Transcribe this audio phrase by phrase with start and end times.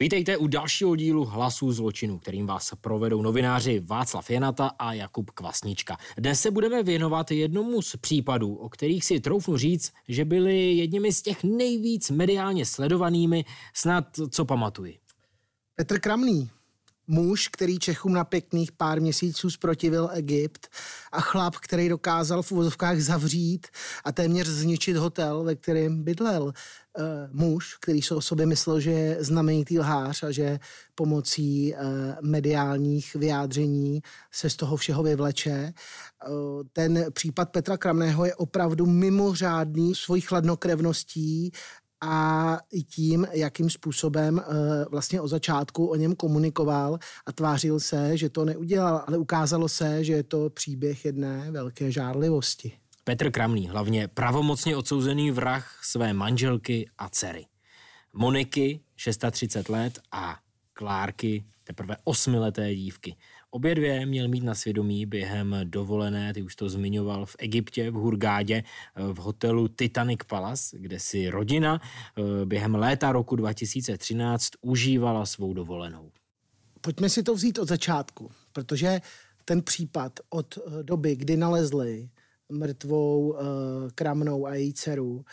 [0.00, 5.96] Vítejte u dalšího dílu Hlasů zločinu, kterým vás provedou novináři Václav Janata a Jakub Kvasnička.
[6.16, 11.12] Dnes se budeme věnovat jednomu z případů, o kterých si troufnu říct, že byli jedněmi
[11.12, 14.98] z těch nejvíc mediálně sledovanými, snad co pamatuji.
[15.74, 16.50] Petr Kramný,
[17.08, 20.68] muž, který Čechům na pěkných pár měsíců zprotivil Egypt
[21.12, 23.66] a chlap, který dokázal v uvozovkách zavřít
[24.04, 26.52] a téměř zničit hotel, ve kterém bydlel.
[26.98, 30.58] Uh, muž, který se o sobě myslel, že je znamenitý lhář a že
[30.94, 31.80] pomocí uh,
[32.20, 34.02] mediálních vyjádření
[34.32, 35.72] se z toho všeho vyvleče.
[36.28, 41.52] Uh, ten případ Petra Kramného je opravdu mimořádný svojí chladnokrevností
[42.00, 48.28] a tím, jakým způsobem eh, vlastně o začátku o něm komunikoval a tvářil se, že
[48.28, 52.72] to neudělal, ale ukázalo se, že je to příběh jedné velké žárlivosti.
[53.04, 57.46] Petr Kramný, hlavně pravomocně odsouzený vrah své manželky a dcery.
[58.12, 60.38] Moniky, 630 let a
[60.72, 63.16] Klárky, teprve osmileté dívky.
[63.50, 67.94] Obě dvě měl mít na svědomí během dovolené, ty už to zmiňoval, v Egyptě, v
[67.94, 68.62] Hurgádě,
[68.96, 76.10] v hotelu Titanic Palace, kde si rodina eh, během léta roku 2013 užívala svou dovolenou.
[76.80, 79.00] Pojďme si to vzít od začátku, protože
[79.44, 82.08] ten případ od eh, doby, kdy nalezli
[82.52, 83.36] mrtvou
[83.94, 85.24] Kramnou a její dceru,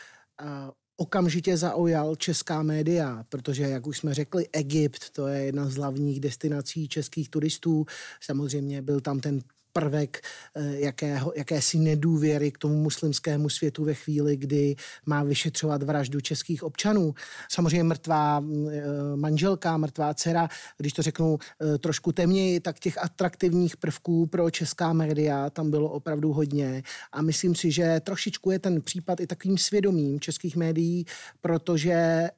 [0.97, 6.19] okamžitě zaujal česká média, protože, jak už jsme řekli, Egypt, to je jedna z hlavních
[6.19, 7.85] destinací českých turistů.
[8.21, 9.41] Samozřejmě byl tam ten
[9.79, 10.21] prvek
[10.55, 16.63] eh, jakého, jakési nedůvěry k tomu muslimskému světu ve chvíli, kdy má vyšetřovat vraždu českých
[16.63, 17.13] občanů.
[17.51, 18.81] Samozřejmě mrtvá eh,
[19.15, 24.93] manželka, mrtvá dcera, když to řeknu eh, trošku temněji, tak těch atraktivních prvků pro česká
[24.93, 29.57] média tam bylo opravdu hodně a myslím si, že trošičku je ten případ i takovým
[29.57, 31.05] svědomím českých médií,
[31.41, 32.29] protože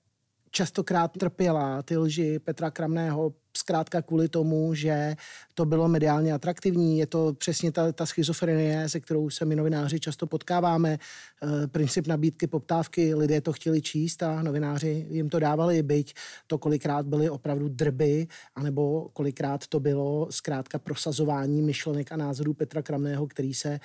[0.58, 5.16] častokrát trpěla ty lži Petra Kramného zkrátka kvůli tomu, že
[5.54, 7.00] to bylo mediálně atraktivní.
[7.00, 10.94] Je to přesně ta, ta schizofrenie, se kterou se my novináři často potkáváme.
[10.94, 16.14] E, princip nabídky, poptávky, lidé to chtěli číst a novináři jim to dávali, byť
[16.48, 22.82] to kolikrát byly opravdu drby, anebo kolikrát to bylo zkrátka prosazování myšlenek a názorů Petra
[22.82, 23.80] Kramného, který se e,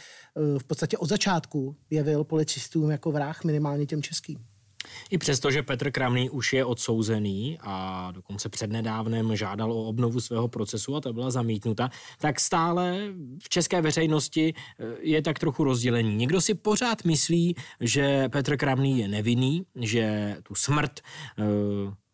[0.59, 4.52] v podstatě od začátku jevil policistům jako vrah, minimálně těm českým.
[5.11, 10.49] I přesto, že Petr Kramný už je odsouzený a dokonce přednedávnem žádal o obnovu svého
[10.49, 12.99] procesu a ta byla zamítnuta, tak stále
[13.43, 16.17] v české veřejnosti eh, je tak trochu rozdělení.
[16.17, 21.01] Někdo si pořád myslí, že Petr Kramný je nevinný, že tu smrt
[21.39, 21.45] uh,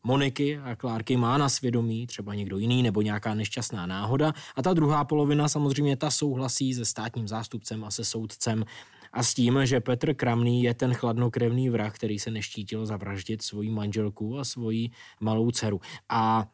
[0.03, 4.73] Moniky a Klárky má na svědomí třeba někdo jiný nebo nějaká nešťastná náhoda a ta
[4.75, 8.65] druhá polovina samozřejmě ta souhlasí se státním zástupcem a se soudcem
[9.13, 13.71] a s tím, že Petr Kramný je ten chladnokrevný vrah, který se neštítil zavraždit svoji
[13.71, 15.81] manželku a svoji malou dceru.
[16.09, 16.47] A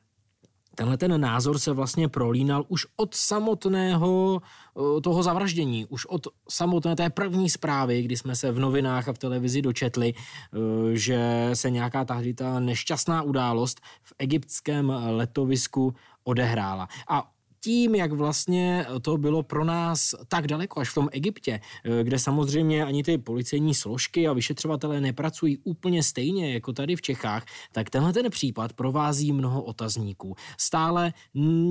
[0.75, 6.97] tenhle ten názor se vlastně prolínal už od samotného eh, toho zavraždění, už od samotné
[6.97, 10.59] té první zprávy, kdy jsme se v novinách a v televizi dočetli, eh,
[10.97, 15.95] že se nějaká tahdy ta nešťastná událost v egyptském letovisku
[16.25, 16.89] odehrála.
[17.09, 17.31] A
[17.65, 22.19] tím, jak vlastně to bylo pro nás tak daleko, až v tom Egyptě, eh, kde
[22.19, 27.91] samozřejmě ani ty policejní složky a vyšetřovatelé nepracují úplně stejně jako tady v Čechách, tak
[27.91, 30.35] tenhle ten případ provází mnoho otazníků.
[30.59, 31.13] Stále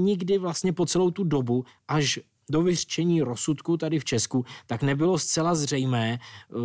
[0.04, 5.20] nikdy vlastně po celou tu dobu až do vyřčení rozsudku tady v Česku, tak nebylo
[5.20, 6.56] zcela zřejmé, eh,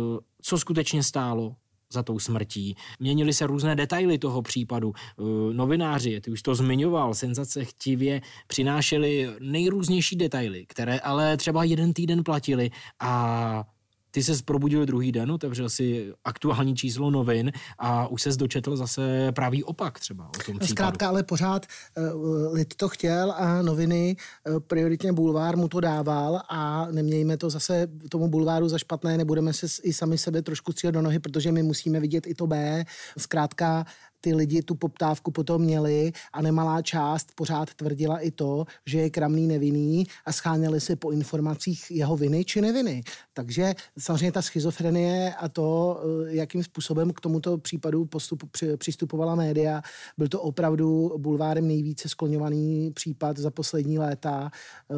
[0.41, 1.55] co skutečně stálo
[1.93, 2.75] za tou smrtí.
[2.99, 4.93] Měnily se různé detaily toho případu.
[4.95, 5.23] Eh,
[5.53, 12.23] novináři, ty už to zmiňoval, senzace chtivě přinášeli nejrůznější detaily, které ale třeba jeden týden
[12.23, 13.63] platili a
[14.11, 19.31] ty se probudil druhý den, otevřel si aktuální číslo novin a už se dočetl zase
[19.31, 20.65] pravý opak třeba o tom případu.
[20.65, 21.65] Zkrátka, ale pořád
[22.13, 24.15] uh, lid to chtěl a noviny,
[24.49, 29.53] uh, prioritně bulvár mu to dával a nemějme to zase tomu bulváru za špatné, nebudeme
[29.53, 32.85] se i sami sebe trošku střílet do nohy, protože my musíme vidět i to B.
[33.17, 33.85] Zkrátka
[34.21, 39.09] ty lidi tu poptávku potom měli a nemalá část pořád tvrdila i to, že je
[39.09, 43.03] Kramný nevinný a scháněli si po informacích jeho viny či neviny.
[43.33, 48.43] Takže samozřejmě ta schizofrenie a to, eh, jakým způsobem k tomuto případu postup,
[48.77, 49.81] přistupovala média,
[50.17, 54.95] byl to opravdu bulvárem nejvíce skloňovaný případ za poslední léta, eh,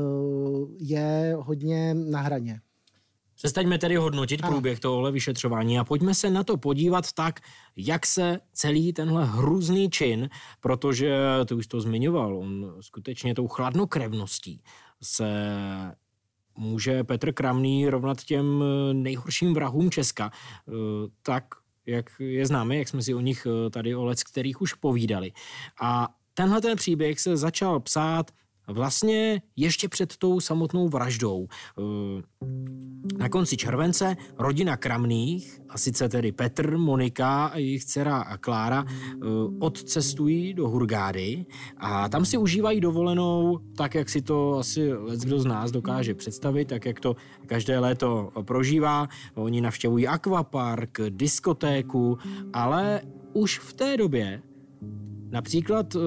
[0.77, 2.61] je hodně na hraně.
[3.41, 7.39] Přestaňme tedy hodnotit průběh tohohle vyšetřování a pojďme se na to podívat tak,
[7.75, 10.29] jak se celý tenhle hrůzný čin,
[10.59, 14.61] protože ty už to zmiňoval, on skutečně tou chladnokrevností
[15.03, 15.27] se
[16.57, 20.31] může Petr Kramný rovnat těm nejhorším vrahům Česka,
[21.21, 21.45] tak
[21.85, 25.31] jak je známe, jak jsme si o nich tady o lec, kterých už povídali.
[25.81, 28.31] A tenhle ten příběh se začal psát
[28.71, 31.47] vlastně ještě před tou samotnou vraždou.
[31.47, 32.21] Eh,
[33.17, 39.25] na konci července rodina Kramných, a sice tedy Petr, Monika a jejich dcera Klára, eh,
[39.59, 41.45] odcestují do Hurgády
[41.77, 46.65] a tam si užívají dovolenou tak, jak si to asi kdo z nás dokáže představit,
[46.65, 47.15] tak jak to
[47.45, 49.07] každé léto prožívá.
[49.35, 52.17] Oni navštěvují akvapark, diskotéku,
[52.53, 53.01] ale
[53.33, 54.41] už v té době
[55.31, 56.01] Například uh,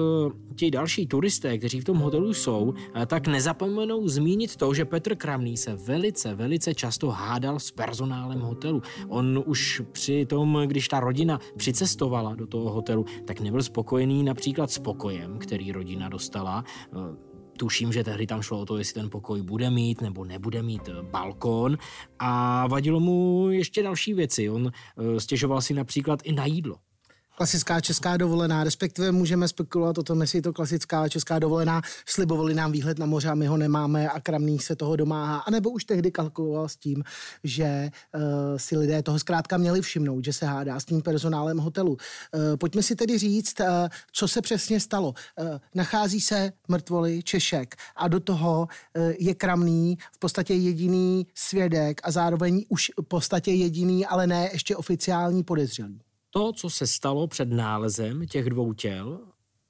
[0.55, 2.75] ti další turisté, kteří v tom hotelu jsou, uh,
[3.07, 8.81] tak nezapomenou zmínit to, že Petr Kramný se velice, velice často hádal s personálem hotelu.
[9.07, 14.71] On už při tom, když ta rodina přicestovala do toho hotelu, tak nebyl spokojený například
[14.71, 16.63] s pokojem, který rodina dostala.
[16.95, 17.01] Uh,
[17.57, 20.89] Tuším, že tehdy tam šlo o to, jestli ten pokoj bude mít nebo nebude mít
[21.01, 21.77] balkón
[22.19, 24.49] a vadilo mu ještě další věci.
[24.49, 24.71] On
[25.17, 26.75] stěžoval si například i na jídlo
[27.35, 32.53] klasická česká dovolená, respektive můžeme spekulovat o tom, jestli je to klasická česká dovolená, slibovali
[32.53, 35.85] nám výhled na moře a my ho nemáme a Kramný se toho domáhá, anebo už
[35.85, 37.03] tehdy kalkuloval s tím,
[37.43, 38.21] že uh,
[38.57, 41.91] si lidé toho zkrátka měli všimnout, že se hádá s tím personálem hotelu.
[41.91, 41.99] Uh,
[42.57, 43.67] pojďme si tedy říct, uh,
[44.11, 45.07] co se přesně stalo.
[45.07, 48.67] Uh, nachází se mrtvoli Češek a do toho
[48.97, 54.49] uh, je Kramný v podstatě jediný svědek a zároveň už v podstatě jediný, ale ne
[54.53, 56.04] ještě oficiální podezřelý.
[56.35, 59.19] To, co se stalo před nálezem těch dvou těl,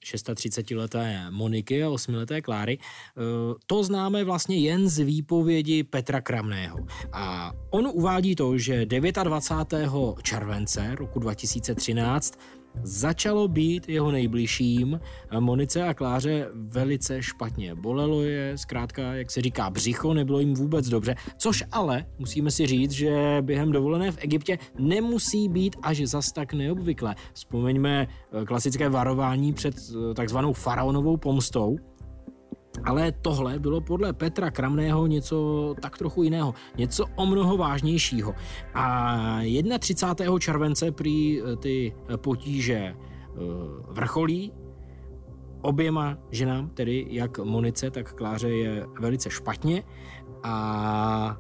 [0.06, 3.22] 630-leté Moniky a 8-leté Kláry, eh,
[3.68, 6.78] to známe vlastně jen z výpovědi Petra Kramného.
[7.14, 10.16] A on uvádí to, že 29.
[10.24, 12.40] července roku 2013
[12.84, 15.00] začalo být jeho nejbližším
[15.40, 17.76] Monice a Kláře velice špatně.
[17.76, 22.66] Bolelo je, zkrátka, jak se říká, břicho, nebylo jim vůbec dobře, což ale musíme si
[22.66, 27.16] říct, že během dovolené v Egyptě nemusí být až zas tak neobvyklé.
[27.34, 31.78] Vzpomeňme eh, klasické varování před eh, takzvanou faraonovou pomstou,
[32.86, 38.34] ale tohle bylo podle Petra Kramného něco tak trochu jiného, něco o mnoho vážnějšího.
[38.74, 39.40] A
[39.80, 40.40] 31.
[40.40, 42.96] července prý eh, ty potíže eh,
[43.90, 44.54] vrcholí,
[45.62, 49.84] oběma ženám, tedy jak Monice, tak Kláře je velice špatně
[50.44, 51.38] a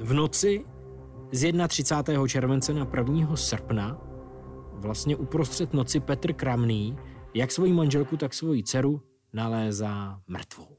[0.00, 0.64] v noci
[1.32, 2.26] z 31.
[2.26, 3.36] července na 1.
[3.36, 4.00] srpna
[4.72, 6.96] vlastně uprostřed noci Petr Kramný
[7.34, 9.00] jak svoji manželku, tak svoji dceru
[9.32, 10.76] nalézá mrtvou.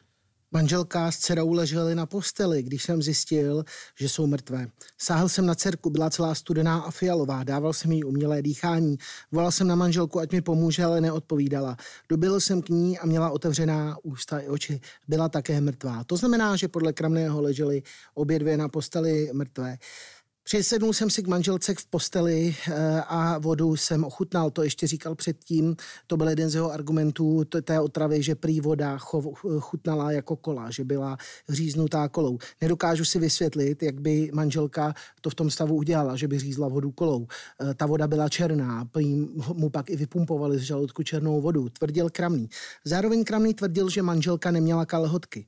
[0.56, 3.64] Manželka s dcerou leželi na posteli, když jsem zjistil,
[4.00, 4.68] že jsou mrtvé.
[4.98, 8.98] Sáhl jsem na dcerku, byla celá studená a fialová, dával jsem jí umělé dýchání.
[9.32, 11.78] Volal jsem na manželku, ať mi pomůže, ale neodpovídala.
[12.10, 14.82] Dobil jsem k ní a měla otevřená ústa i oči.
[15.08, 16.04] Byla také mrtvá.
[16.04, 17.84] To znamená, že podle Kramného leželi
[18.14, 19.78] obě dvě na posteli mrtvé.
[20.44, 25.16] Přisednul jsem si k manželce v posteli eh, a vodu jsem ochutnal, to ještě říkal
[25.16, 25.76] předtím,
[26.08, 28.98] to byl jeden z jeho argumentů té otravy, že prý voda
[29.60, 31.18] chutnala jako kola, že byla
[31.50, 32.38] říznutá kolou.
[32.62, 36.92] Nedokážu si vysvětlit, jak by manželka to v tom stavu udělala, že by řízla vodu
[36.92, 37.28] kolou.
[37.62, 38.90] Eh, ta voda byla černá,
[39.54, 42.50] mu pak i vypumpovali z žaludku černou vodu, tvrdil Kramný.
[42.86, 45.46] Zároveň Kramný tvrdil, že manželka neměla kalhotky.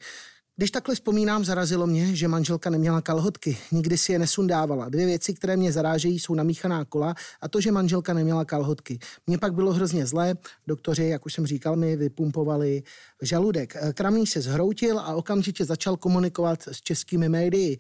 [0.57, 3.57] Když takhle vzpomínám, zarazilo mě, že manželka neměla kalhotky.
[3.71, 4.89] Nikdy si je nesundávala.
[4.89, 8.99] Dvě věci, které mě zarážejí, jsou namíchaná kola a to, že manželka neměla kalhotky.
[9.27, 10.35] Mně pak bylo hrozně zlé.
[10.67, 12.83] Doktoři, jak už jsem říkal, mi vypumpovali
[13.21, 13.75] žaludek.
[13.93, 17.77] Kramný se zhroutil a okamžitě začal komunikovat s českými médii.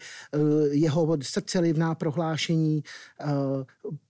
[0.71, 2.83] Jeho srdcelivná prohlášení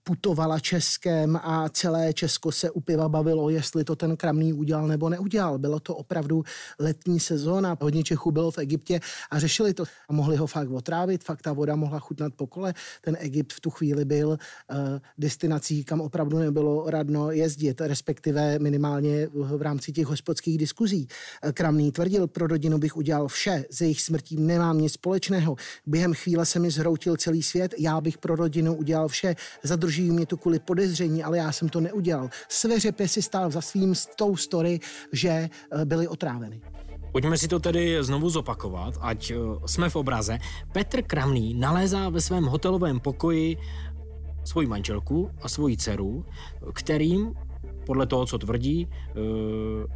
[0.06, 5.08] putovala Českem a celé Česko se u piva bavilo, jestli to ten Kramný udělal nebo
[5.08, 5.58] neudělal.
[5.58, 6.44] Bylo to opravdu
[6.78, 9.84] letní sezóna, hodně Čechů bylo v Egyptě a řešili to.
[10.08, 12.74] A mohli ho fakt otrávit, fakt ta voda mohla chutnat po kole.
[13.00, 14.36] Ten Egypt v tu chvíli byl uh,
[15.18, 21.08] destinací, kam opravdu nebylo radno jezdit, respektive minimálně v rámci těch hospodských diskuzí.
[21.44, 25.56] Uh, Kramný tvrdil, pro rodinu bych udělal vše, ze jejich smrtí nemám nic společného.
[25.86, 29.36] Během chvíle se mi zhroutil celý svět, já bych pro rodinu udělal vše,
[29.96, 32.28] zadržují mě to kvůli podezření, ale já jsem to neudělal.
[32.48, 34.80] Sveřepě si stál za svým s tou story,
[35.12, 36.60] že uh, byli otráveny.
[37.12, 39.36] Pojďme si to tedy znovu zopakovat, ať eh,
[39.66, 40.38] jsme v obraze.
[40.72, 43.56] Petr Kramný nalézá ve svém hotelovém pokoji
[44.44, 46.24] svoji manželku a svoji dceru,
[46.72, 47.32] kterým
[47.86, 49.14] podle toho, co tvrdí, eh,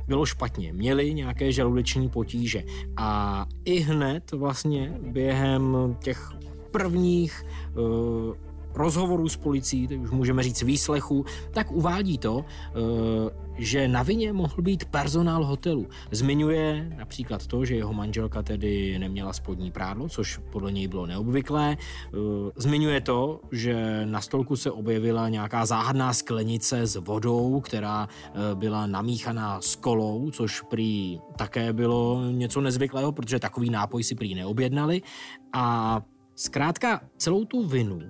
[0.06, 0.72] bylo špatně.
[0.72, 2.64] Měli nějaké žaludeční potíže.
[2.96, 6.32] A i hned vlastně během těch
[6.70, 13.88] prvních eh, rozhovorů s policií, teď už můžeme říct výslechu, tak uvádí to, eh, že
[13.88, 15.86] na vině mohl být personál hotelu.
[16.10, 21.76] Zmiňuje například to, že jeho manželka tedy neměla spodní prádlo, což podle něj bylo neobvyklé.
[21.76, 22.16] Eh,
[22.56, 28.86] zmiňuje to, že na stolku se objevila nějaká záhadná sklenice s vodou, která eh, byla
[28.86, 35.02] namíchaná s kolou, což prý také bylo něco nezvyklého, protože takový nápoj si prý neobjednali.
[35.52, 36.00] A
[36.34, 38.00] zkrátka celou tu vinu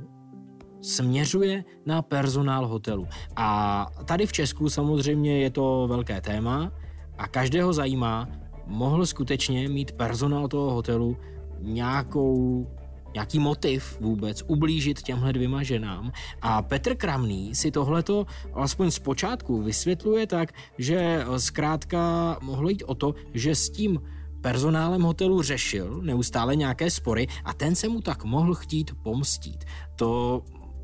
[0.82, 3.06] směřuje na personál hotelu.
[3.37, 6.72] A tady v Česku samozřejmě je to velké téma
[7.18, 8.28] a každého zajímá,
[8.66, 11.16] mohl skutečně mít personál toho hotelu
[11.60, 12.66] nějakou
[13.14, 16.12] nějaký motiv vůbec ublížit těmhle dvěma ženám.
[16.42, 23.14] A Petr Kramný si tohleto alespoň zpočátku vysvětluje tak, že zkrátka mohlo jít o to,
[23.34, 24.00] že s tím
[24.40, 29.64] personálem hotelu řešil neustále nějaké spory a ten se mu tak mohl chtít pomstít.
[29.96, 30.42] To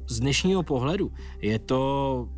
[0.08, 2.28] z dnešního pohledu je to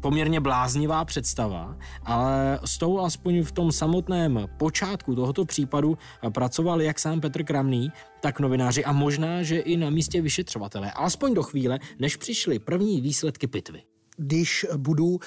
[0.00, 5.98] poměrně bláznivá představa, ale s tou aspoň v tom samotném počátku tohoto případu
[6.34, 10.92] pracoval jak sám Petr Kramný, tak novináři a možná, že i na místě vyšetřovatelé.
[10.92, 13.82] Alespoň do chvíle, než přišly první výsledky pitvy
[14.16, 15.18] když budu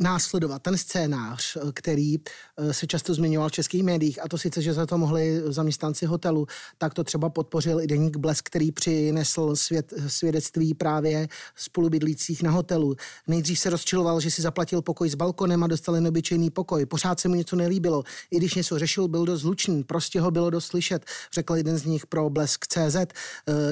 [0.00, 4.72] následovat ten scénář, který eh, se často zmiňoval v českých médiích, a to sice, že
[4.72, 6.46] za to mohli zaměstnanci hotelu,
[6.78, 12.96] tak to třeba podpořil i deník Blesk, který přinesl svět, svědectví právě spolubydlících na hotelu.
[13.26, 16.86] Nejdřív se rozčiloval, že si zaplatil pokoj s balkonem a dostal obyčejný pokoj.
[16.86, 18.04] Pořád se mu něco nelíbilo.
[18.30, 21.84] I když něco řešil, byl dost zlučný, prostě ho bylo dost slyšet, řekl jeden z
[21.84, 22.96] nich pro Blesk CZ.
[22.96, 23.08] Eh,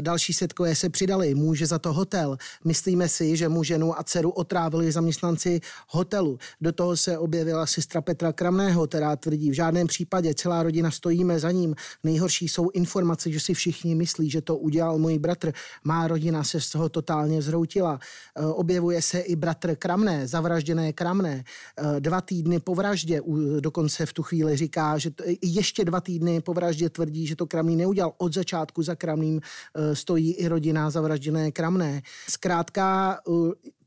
[0.01, 2.37] další setkové se přidali, může za to hotel.
[2.65, 6.39] Myslíme si, že mu ženu a dceru otrávili zaměstnanci hotelu hotelu.
[6.61, 11.39] Do toho se objevila sestra Petra Kramného, která tvrdí, v žádném případě celá rodina stojíme
[11.39, 11.75] za ním.
[12.05, 15.53] Nejhorší jsou informace, že si všichni myslí, že to udělal můj bratr.
[15.85, 17.99] Má rodina se z toho totálně zhroutila.
[17.99, 21.43] E, objevuje se i bratr Kramné, zavražděné Kramné.
[21.43, 23.21] E, dva týdny po vraždě,
[23.61, 25.11] dokonce v tu chvíli říká, že
[25.43, 28.13] ještě dva týdny po vraždě tvrdí, že to Kramný neudělal.
[28.19, 32.03] Od začátku za Kramným e, stojí i rodina zavražděné Kramné.
[32.31, 33.19] Zkrátka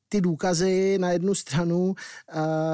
[0.09, 1.95] ty důkazy na jednu stranu uh,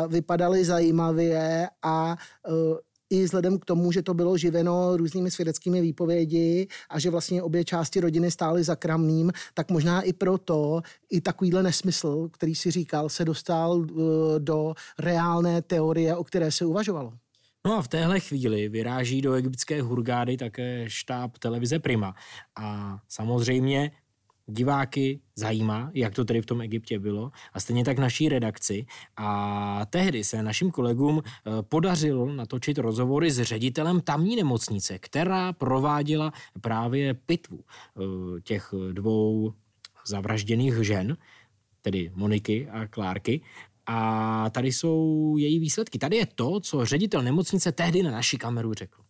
[0.07, 2.77] vypadaly zajímavě a uh,
[3.09, 7.63] i vzhledem k tomu, že to bylo živeno různými svědeckými výpovědi a že vlastně obě
[7.65, 13.09] části rodiny stály za kramným, tak možná i proto i takovýhle nesmysl, který si říkal,
[13.09, 13.87] se dostal uh,
[14.39, 17.13] do reálné teorie, o které se uvažovalo.
[17.65, 22.15] No a v téhle chvíli vyráží do egyptské Hurgády také štáb televize Prima.
[22.55, 23.91] A samozřejmě
[24.47, 28.85] diváky zajímá, jak to tedy v tom Egyptě bylo a stejně tak naší redakci.
[29.17, 36.33] A tehdy se našim kolegům eh, podařilo natočit rozhovory s ředitelem tamní nemocnice, která prováděla
[36.61, 39.53] právě pitvu eh, těch dvou
[40.07, 41.17] zavražděných žen,
[41.81, 43.41] tedy Moniky a Klárky.
[43.85, 45.99] A tady jsou její výsledky.
[45.99, 49.01] Tady je to, co ředitel nemocnice tehdy na naši kameru řekl.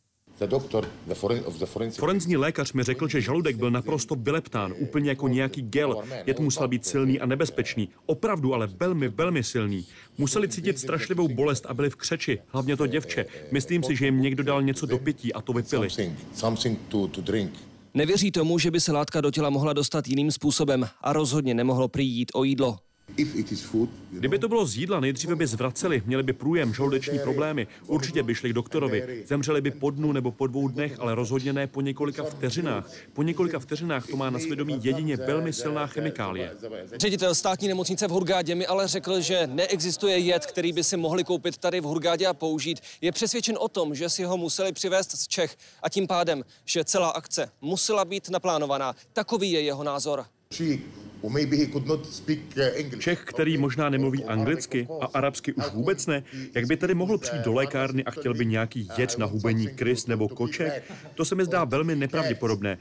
[1.91, 6.03] Forenzní lékař mi řekl, že žaludek byl naprosto vyleptán, úplně jako nějaký gel.
[6.25, 7.89] Jed musel být silný a nebezpečný.
[8.05, 9.85] Opravdu, ale velmi, velmi silný.
[10.17, 13.25] Museli cítit strašlivou bolest a byli v křeči, hlavně to děvče.
[13.51, 15.87] Myslím si, že jim někdo dal něco do pití a to vypili.
[17.93, 21.87] Nevěří tomu, že by se látka do těla mohla dostat jiným způsobem a rozhodně nemohlo
[21.87, 22.77] přijít o jídlo.
[24.11, 28.35] Kdyby to bylo z jídla, nejdříve by zvraceli, měli by průjem, žaludeční problémy, určitě by
[28.35, 31.81] šli k doktorovi, zemřeli by po dnu nebo po dvou dnech, ale rozhodně ne po
[31.81, 32.91] několika vteřinách.
[33.13, 36.51] Po několika vteřinách to má na svědomí jedině velmi silná chemikálie.
[36.95, 41.23] Ředitel státní nemocnice v Hurgádě mi ale řekl, že neexistuje jed, který by si mohli
[41.23, 42.81] koupit tady v Hurgádě a použít.
[43.01, 46.83] Je přesvědčen o tom, že si ho museli přivést z Čech a tím pádem, že
[46.83, 48.95] celá akce musela být naplánovaná.
[49.13, 50.25] Takový je jeho názor.
[51.21, 51.37] Uh,
[52.99, 56.23] Čech, který možná nemluví anglicky a arabsky už vůbec ne,
[56.55, 60.07] jak by tedy mohl přijít do lékárny a chtěl by nějaký jed na hubení krys
[60.07, 60.83] nebo koček?
[61.15, 62.77] To se mi zdá velmi nepravděpodobné.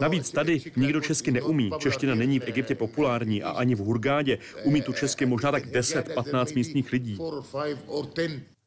[0.00, 1.70] Navíc tady nikdo česky neumí.
[1.78, 4.38] Čeština není v Egyptě populární a ani v Hurgádě.
[4.64, 7.18] Umí tu česky možná tak 10-15 místních lidí.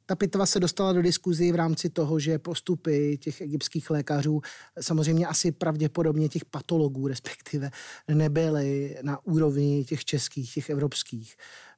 [0.06, 4.42] Ta pitva se dostala do diskuzí v rámci toho, že postupy těch egyptských lékařů,
[4.82, 7.72] samozřejmě asi pravděpodobně těch patologů respektive,
[8.08, 11.36] nebyly na úrovni těch českých, těch evropských.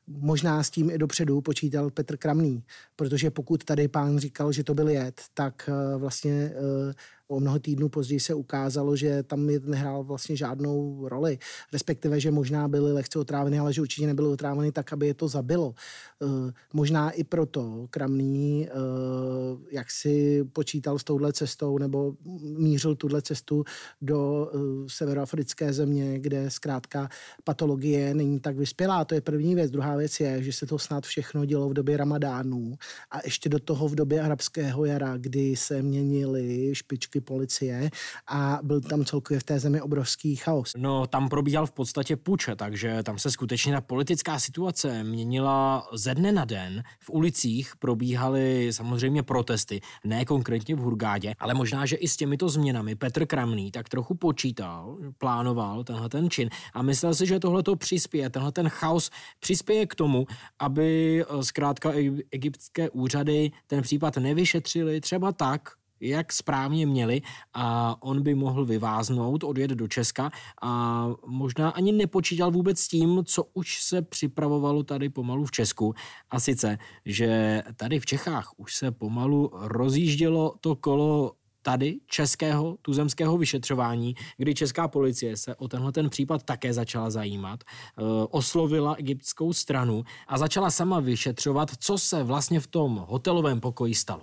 [0.08, 2.64] Možná s tím i dopředu počítal Petr Kramný,
[2.96, 6.94] protože pokud tady pán říkal, že to byl jed, tak eh, vlastně eh,
[7.28, 11.38] o mnoho týdnů později se ukázalo, že tam nehrál vlastně žádnou roli,
[11.74, 15.28] respektive, že možná byly lehce otráveny, ale že určitě nebyly otráveny tak, aby je to
[15.28, 15.74] zabilo.
[16.24, 18.68] Eh, možná i proto Kramný
[19.72, 23.64] jak si počítal s touhle cestou nebo mířil tuhle cestu
[24.02, 24.52] do
[24.88, 27.10] severoafrické země, kde zkrátka
[27.44, 29.06] patologie není tak vyspělá.
[29.06, 29.72] To je první věc.
[29.72, 32.78] Druhá věc je, že se to snad všechno dělo v době ramadánů
[33.12, 37.90] a ještě do toho v době arabského jara, kdy se měnily špičky policie
[38.28, 40.74] a byl tam celkově v té zemi obrovský chaos.
[40.78, 46.16] No, tam probíhal v podstatě puče, takže tam se skutečně ta politická situace měnila ze
[46.16, 46.84] dne na den.
[47.00, 52.50] V ulicích probíhaly samozřejmě protesty, ne konkrétně v Hurgádě, ale možná, že i s těmito
[52.50, 57.64] změnami Petr Kramný tak trochu počítal, plánoval tenhle ten čin a myslel si, že tohle
[57.64, 59.10] to přispěje, tenhle ten chaos
[59.40, 60.26] přispěje k tomu,
[60.60, 61.92] aby eh, zkrátka
[62.32, 67.22] egyptské úřady ten případ nevyšetřili třeba tak, jak správně měli
[67.54, 73.24] a on by mohl vyváznout, odjet do Česka a možná ani nepočítal vůbec s tím,
[73.26, 75.94] co už se připravovalo tady pomalu v Česku.
[76.30, 81.34] A sice, že tady v Čechách už se pomalu rozjíždělo to kolo
[81.68, 87.64] tady českého tuzemského vyšetřování, kdy česká policie se o tenhle ten případ také začala zajímat,
[87.64, 93.96] eh, oslovila egyptskou stranu a začala sama vyšetřovat, co se vlastně v tom hotelovém pokoji
[93.96, 94.22] stalo.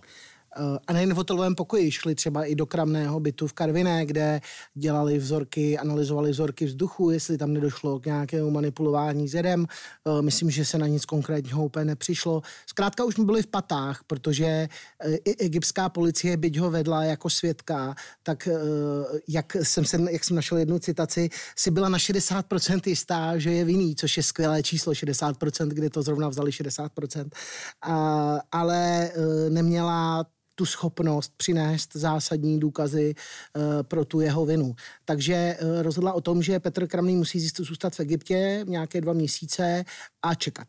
[0.86, 4.40] A nejen v hotelovém pokoji, šli třeba i do kramného bytu v Karviné, kde
[4.74, 9.66] dělali vzorky, analyzovali vzorky vzduchu, jestli tam nedošlo k nějakému manipulování s jedem.
[10.18, 12.42] E, myslím, že se na nic konkrétního úplně nepřišlo.
[12.66, 14.68] Zkrátka už byli v patách, protože e,
[15.14, 18.48] i egyptská policie, byť ho vedla jako svědka, tak
[19.28, 23.64] jak jsem, se, jak jsem našel jednu citaci, si byla na 60% jistá, že je
[23.64, 27.28] vinný, což je skvělé číslo 60%, kde to zrovna vzali 60%.
[27.82, 29.10] A, ale
[29.48, 34.74] neměla tu schopnost přinést zásadní důkazy uh, pro tu jeho vinu.
[35.04, 39.84] Takže uh, rozhodla o tom, že Petr Kramný musí zůstat v Egyptě nějaké dva měsíce
[40.22, 40.66] a čekat.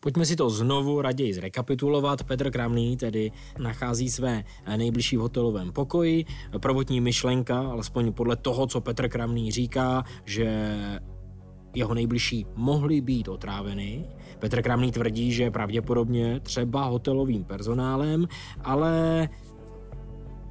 [0.00, 2.22] Pojďme si to znovu raději zrekapitulovat.
[2.22, 4.44] Petr Kramný tedy nachází své
[4.76, 6.24] nejbližší v hotelovém pokoji.
[6.58, 10.76] Prvotní myšlenka, alespoň podle toho, co Petr Kramný říká, že
[11.74, 14.08] jeho nejbližší mohli být otráveny.
[14.38, 18.28] Petr Kramný tvrdí, že pravděpodobně třeba hotelovým personálem,
[18.64, 19.28] ale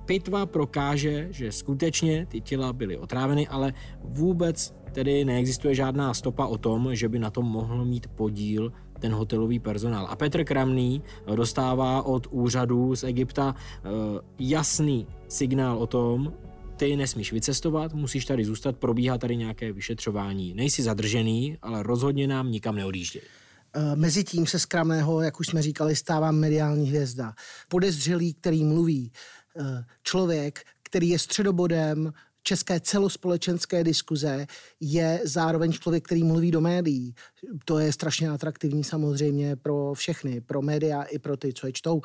[0.06, 6.58] pitva prokáže, že skutečně ty těla byly otráveny, ale vůbec tedy neexistuje žádná stopa o
[6.58, 10.08] tom, že by na tom mohl mít podíl ten hotelový personál.
[10.10, 11.02] A Petr Kramný
[11.36, 13.90] dostává od úřadů z Egypta eh,
[14.40, 16.34] jasný signál o tom,
[16.78, 20.54] ty nesmíš vycestovat, musíš tady zůstat, probíhá tady nějaké vyšetřování.
[20.54, 23.22] Nejsi zadržený, ale rozhodně nám nikam neodjížděj.
[23.76, 27.34] Eh, Mezitím se z Kramného, jak už jsme říkali, stává mediální hvězda.
[27.68, 29.12] Podezřelý, který mluví.
[29.60, 34.48] Eh, člověk, který je středobodem české celospolečenské diskuze,
[34.80, 37.16] je zároveň člověk, který mluví do médií.
[37.66, 42.02] To je strašně atraktivní samozřejmě pro všechny, pro média i pro ty, co je čtou.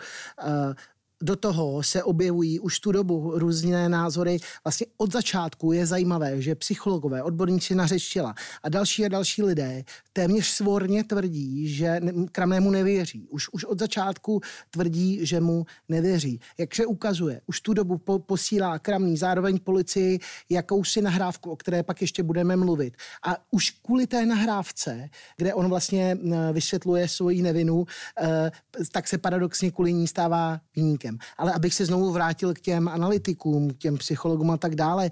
[1.23, 4.39] Eh, do toho se objevují už tu dobu různé názory.
[4.65, 9.43] Vlastně od začátku je zajímavé, že psychologové, odborníci na řeč těla a další a další
[9.43, 12.01] lidé téměř svorně tvrdí, že
[12.33, 13.29] Kramnému nevěří.
[13.29, 16.41] Už, už od začátku tvrdí, že mu nevěří.
[16.59, 20.19] Jak se ukazuje, už tu dobu po, posílá Kramný zároveň policii
[20.51, 22.97] jakousi nahrávku, o které pak ještě budeme mluvit.
[23.27, 26.19] A už kvůli té nahrávce, kde on vlastně
[26.53, 27.85] vysvětluje svoji nevinu,
[28.21, 28.51] eh,
[28.93, 31.19] tak se paradoxně kvůli ní stává výnikem člověkem.
[31.39, 35.11] Ale abych se znovu vrátil k těm analytikům, k těm psychologům a tak dále,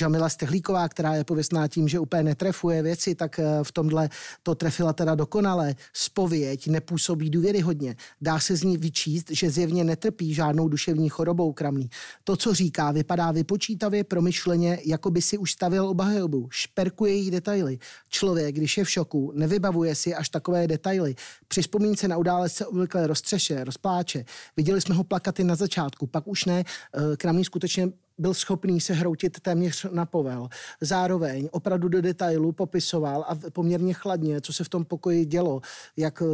[0.00, 4.08] Jamila Stehlíková, která je pověstná tím, že úplně netrefuje věci, tak eh, v tomhle
[4.42, 5.74] to trefila teda dokonale.
[5.92, 7.96] Spověď nepůsobí důvěryhodně.
[8.20, 11.90] Dá se z ní vyčíst, že zjevně netrpí žádnou duševní chorobou kramný.
[12.24, 16.48] To, co říká, vypadá vypočítavě, promyšleně, jako by si už stavil obhajobu.
[16.50, 17.78] Šperkuje jí detaily.
[18.08, 21.14] Člověk, když je v šoku, nevybavuje si až takové detaily.
[21.48, 24.24] Při vzpomínce na událost se obvykle roztřeše, rozpláče.
[24.56, 26.64] Viděli jsme ho plakat na začátku, pak už ne.
[26.64, 27.88] Eh, Kramný skutečně
[28.20, 30.48] byl schopný se hroutit téměř na povel.
[30.80, 35.60] Zároveň opravdu do detailu popisoval a poměrně chladně, co se v tom pokoji dělo,
[35.96, 36.26] jak eh,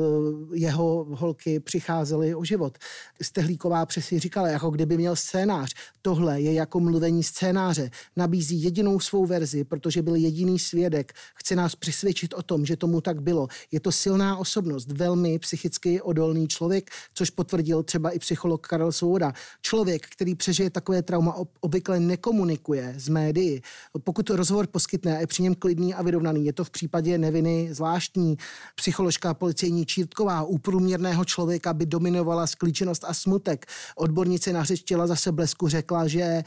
[0.55, 2.79] jeho holky přicházely o život.
[3.23, 5.75] Stehlíková přesně říkala, jako kdyby měl scénář.
[6.03, 7.91] Tohle je jako mluvení scénáře.
[8.17, 11.13] Nabízí jedinou svou verzi, protože byl jediný svědek.
[11.35, 13.49] Chce nás přesvědčit o tom, že tomu tak bylo.
[13.73, 19.33] Je to silná osobnost, velmi psychicky odolný člověk, což potvrdil třeba i psycholog Karel Svoboda.
[19.63, 23.61] Člověk, který přežije takové trauma, ob obvykle nekomunikuje s médií.
[24.05, 28.37] Pokud rozhovor poskytne je při něm klidný a vyrovnaný, je to v případě neviny zvláštní.
[28.75, 33.67] Psycholožka policejní Čírtková u průměrného člověka by dominovala sklíčenost a smutek.
[33.97, 36.45] Odbornice na řeč těla zase blesku řekla, že e,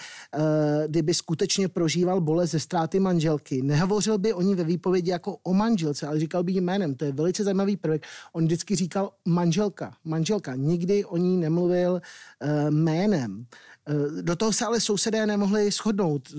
[0.88, 5.54] kdyby skutečně prožíval bolest ze ztráty manželky, nehovořil by o ní ve výpovědi jako o
[5.54, 6.96] manželce, ale říkal by jí jménem.
[6.96, 8.06] To je velice zajímavý prvek.
[8.34, 10.56] On vždycky říkal manželka, manželka.
[10.56, 12.02] Nikdy o ní nemluvil
[12.42, 13.46] e, jménem.
[13.90, 16.30] Eh, do toho se ale sousedé nemohli shodnout.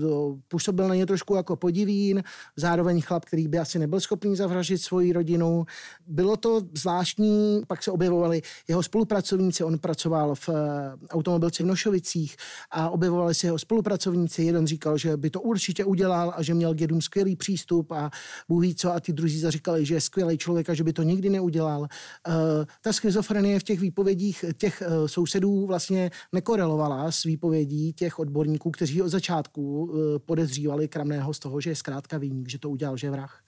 [0.47, 2.23] Působil na ně trošku jako podivín,
[2.55, 5.65] zároveň chlap, který by asi nebyl schopný zavražit svoji rodinu.
[6.07, 10.53] Bylo to zvláštní, pak se objevovali jeho spolupracovníci, on pracoval v eh,
[11.09, 12.35] automobilce v Nošovicích
[12.71, 14.43] a objevovali se jeho spolupracovníci.
[14.43, 18.11] Jeden říkal, že by to určitě udělal a že měl k skvělý přístup a
[18.49, 21.03] Bůh ví co a ty druzí zaříkali, že je skvělý člověk a že by to
[21.03, 21.87] nikdy neudělal.
[22.27, 22.31] Eh,
[22.81, 27.40] ta schizofrenie v těch výpovědích těch sousedů vlastně nekorelovala s výpovědí
[27.95, 32.59] těch odborníků, kteří od začátku eh, podezřívali Kramného z toho, že je zkrátka výnik, že
[32.59, 33.43] to udělal, že je vrah.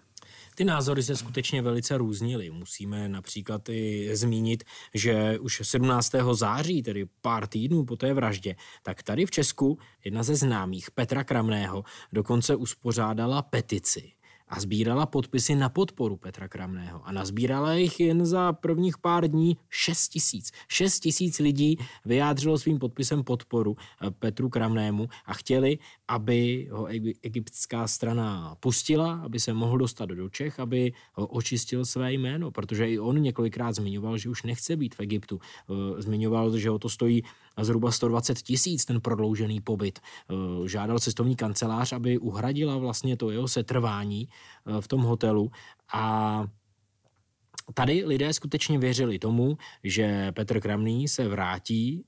[0.55, 2.49] Ty názory se skutečně velice různily.
[2.49, 6.11] Musíme například i zmínit, že už 17.
[6.33, 11.23] září, tedy pár týdnů po té vraždě, tak tady v Česku jedna ze známých, Petra
[11.23, 14.11] Kramného, dokonce uspořádala petici
[14.53, 17.01] a sbírala podpisy na podporu Petra Kramného.
[17.05, 20.51] A nazbírala jich jen za prvních pár dní 6 tisíc.
[20.67, 26.87] 6 tisíc lidí vyjádřilo svým podpisem podporu eh, Petru Kramnému a chtěli, aby ho
[27.21, 32.89] egyptská strana pustila, aby se mohl dostat do Čech, aby ho očistil své jméno, protože
[32.89, 35.39] i on několikrát zmiňoval, že už nechce být v Egyptu.
[35.39, 37.23] Eh, zmiňoval, že ho to stojí
[37.61, 39.99] zhruba 120 tisíc ten prodloužený pobyt.
[39.99, 45.51] Eh, žádal cestovní kancelář, aby uhradila vlastně to jeho setrvání eh, v tom hotelu
[45.93, 46.45] a
[47.73, 52.03] Tady lidé skutečně věřili tomu, že Petr Kramný se vrátí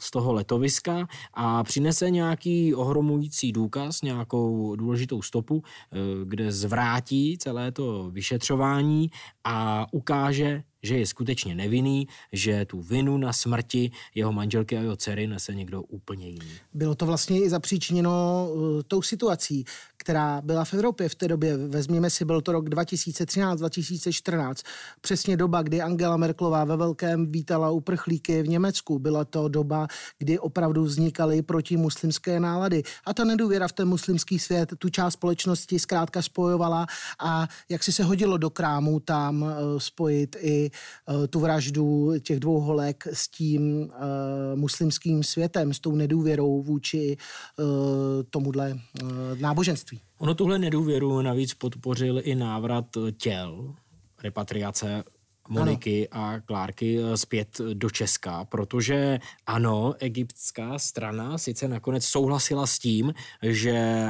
[0.00, 7.72] z toho letoviska a přinese nějaký ohromující důkaz, nějakou důležitou stopu, eh, kde zvrátí celé
[7.72, 9.10] to vyšetřování
[9.44, 14.96] a ukáže, že je skutečně nevinný, že tu vinu na smrti jeho manželky a jeho
[14.96, 16.50] dcery nese někdo úplně jiný.
[16.74, 19.64] Bylo to vlastně i zapříčiněno uh, tou situací,
[19.96, 21.56] která byla v Evropě v té době.
[21.56, 24.54] Vezměme si, byl to rok 2013-2014,
[25.00, 28.98] přesně doba, kdy Angela Merklová ve velkém vítala uprchlíky v Německu.
[28.98, 29.86] Byla to doba,
[30.18, 32.82] kdy opravdu vznikaly protimuslimské nálady.
[33.04, 36.86] A ta nedůvěra v ten muslimský svět tu část společnosti zkrátka spojovala
[37.18, 40.69] a jak si se hodilo do krámu tam uh, spojit i
[41.08, 47.16] Eh, tu vraždu těch dvou holek s tím eh, muslimským světem, s tou nedůvěrou vůči
[47.16, 47.62] eh,
[48.30, 48.78] tomuhle
[49.40, 50.00] náboženství.
[50.18, 53.74] Ono tuhle nedůvěru navíc podpořil i návrat těl,
[54.22, 55.04] repatriace
[55.48, 56.24] Moniky ano.
[56.24, 64.06] a Klárky zpět do Česka, protože ano, egyptská strana sice nakonec souhlasila s tím, že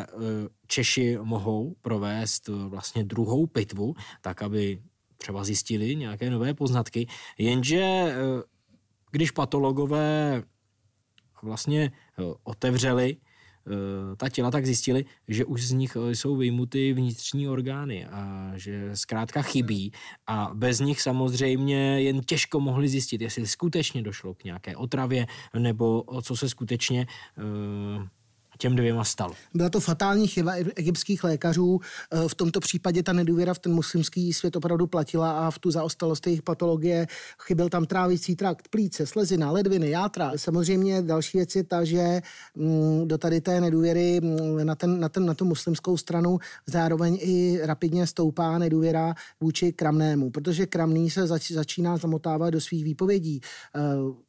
[0.66, 4.82] Češi mohou provést vlastně druhou pitvu, tak aby
[5.20, 7.06] třeba zjistili nějaké nové poznatky,
[7.38, 8.14] jenže eh,
[9.11, 10.42] když patologové
[11.42, 17.48] vlastně eh, otevřeli eh, ta těla, tak zjistili, že už z nich jsou vyjmuty vnitřní
[17.48, 19.92] orgány a že zkrátka chybí.
[20.26, 25.26] A bez nich samozřejmě jen těžko mohli zjistit, jestli skutečně došlo k nějaké otravě
[25.59, 27.06] nebo co se skutečně
[28.60, 29.34] těm dvěma stalo.
[29.54, 31.80] Byla to fatální chyba egyptských lékařů.
[32.12, 35.70] Eh, v tomto případě ta nedůvěra v ten muslimský svět opravdu platila a v tu
[35.70, 37.06] zaostalost jejich patologie
[37.42, 40.32] chyběl tam trávicí trakt, plíce, slezina, ledviny, játra.
[40.36, 42.22] Samozřejmě další věc je ta, že
[42.54, 47.18] mm, do tady té nedůvěry mm, na, ten, na, ten, na tu muslimskou stranu zároveň
[47.20, 53.40] i rapidně stoupá nedůvěra vůči Kramnému, protože Kramný se zač, začíná zamotávat do svých výpovědí.
[53.76, 53.80] Eh,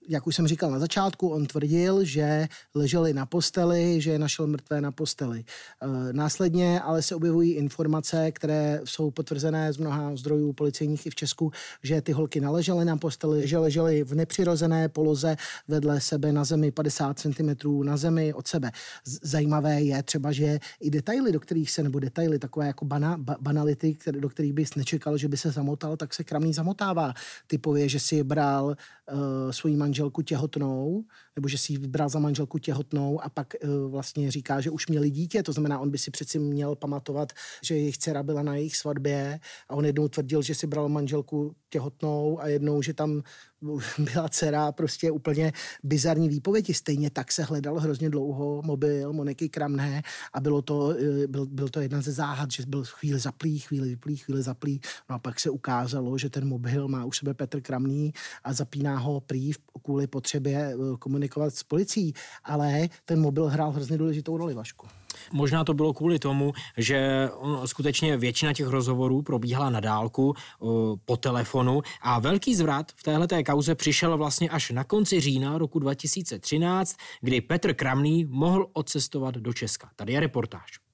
[0.09, 4.81] jak už jsem říkal na začátku, on tvrdil, že leželi na posteli, že našel mrtvé
[4.81, 5.43] na posteli.
[5.43, 11.15] Eh, následně ale se objevují informace, které jsou potvrzené z mnoha zdrojů policejních i v
[11.15, 11.51] Česku,
[11.83, 16.71] že ty holky naležely na posteli, že ležely v nepřirozené poloze vedle sebe na zemi
[16.71, 18.71] 50 cm na zemi od sebe.
[19.23, 23.35] Zajímavé je třeba, že i detaily, do kterých se, nebo detaily, takové jako bana, ba,
[23.41, 27.13] banality, které, do kterých bys nečekal, že by se zamotal, tak se kramný zamotává.
[27.47, 28.75] Typově, že si bral
[29.11, 31.03] uh, svoji manželku těhotnou,
[31.35, 34.69] nebo že si ji vybral za manželku těhotnou a pak uh, vlastně vlastně říká, že
[34.69, 37.31] už měli dítě, to znamená, on by si přeci měl pamatovat,
[37.63, 41.55] že jejich dcera byla na jejich svatbě a on jednou tvrdil, že si bral manželku
[41.69, 43.21] těhotnou a jednou, že tam
[43.99, 46.73] byla dcera prostě úplně bizarní výpovědi.
[46.73, 50.01] Stejně tak se hledal hrozně dlouho mobil Moniky Kramné
[50.33, 53.89] a bylo to, eh, byl, byl to jedna ze záhad, že byl chvíli zaplý, chvíli
[53.89, 54.81] vyplý, chvíli zaplý.
[55.09, 58.97] No a pak se ukázalo, že ten mobil má u sebe Petr Kramný a zapíná
[58.97, 59.51] ho prý
[59.83, 62.13] kvůli potřebě eh, komunikovat s policií.
[62.43, 64.87] Ale ten mobil hrál hrozně důležitou roli, Vašku.
[65.31, 67.29] Možná to bylo kvůli tomu, že
[67.65, 70.33] skutečně většina těch rozhovorů probíhala na dálku
[71.05, 75.79] po telefonu a velký zvrat v téhle kauze přišel vlastně až na konci října roku
[75.79, 79.89] 2013, kdy Petr Kramný mohl odcestovat do Česka.
[79.95, 80.90] Tady je reportáž.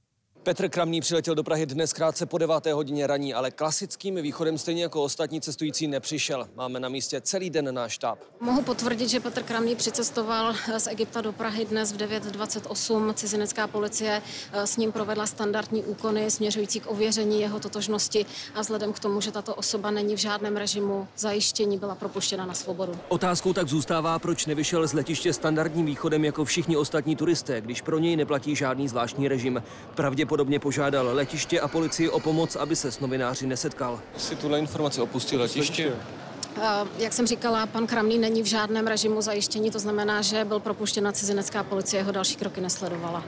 [0.48, 2.66] Petr Kramný přiletěl do Prahy dnes krátce po 9.
[2.66, 6.48] hodině raní, ale klasickým východem stejně jako ostatní cestující nepřišel.
[6.56, 8.20] Máme na místě celý den náš štáb.
[8.40, 13.14] Mohu potvrdit, že Petr Kramný přicestoval z Egypta do Prahy dnes v 9.28.
[13.14, 18.94] Cizinecká policie eh, s ním provedla standardní úkony směřující k ověření jeho totožnosti a vzhledem
[18.94, 23.00] k tomu, že tato osoba není v žádném režimu zajištění, byla propuštěna na svobodu.
[23.10, 28.00] Otázkou tak zůstává, proč nevyšel z letiště standardním východem jako všichni ostatní turisté, když pro
[28.00, 29.64] něj neplatí žádný zvláštní režim.
[29.96, 34.00] Pravděpodobně Pravděpodobně požádal letiště a policii o pomoc, aby se s novináři nesetkal.
[34.18, 35.94] Si tuhle informaci opustil letiště?
[36.98, 41.04] Jak jsem říkala, pan Kramný není v žádném režimu zajištění, to znamená, že byl propuštěn
[41.04, 43.24] na cizinecká policie, jeho další kroky nesledovala.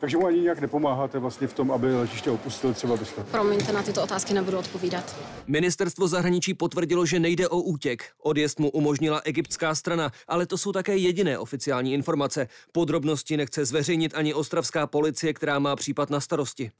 [0.00, 3.22] Takže mu ani nějak nepomáháte vlastně v tom, aby letiště opustil třeba byste?
[3.22, 5.16] Promiňte, na tyto otázky nebudu odpovídat.
[5.46, 8.04] Ministerstvo zahraničí potvrdilo, že nejde o útěk.
[8.22, 12.48] Odjezd mu umožnila egyptská strana, ale to jsou také jediné oficiální informace.
[12.72, 16.70] Podrobnosti nechce zveřejnit ani ostravská policie, která má případ na starosti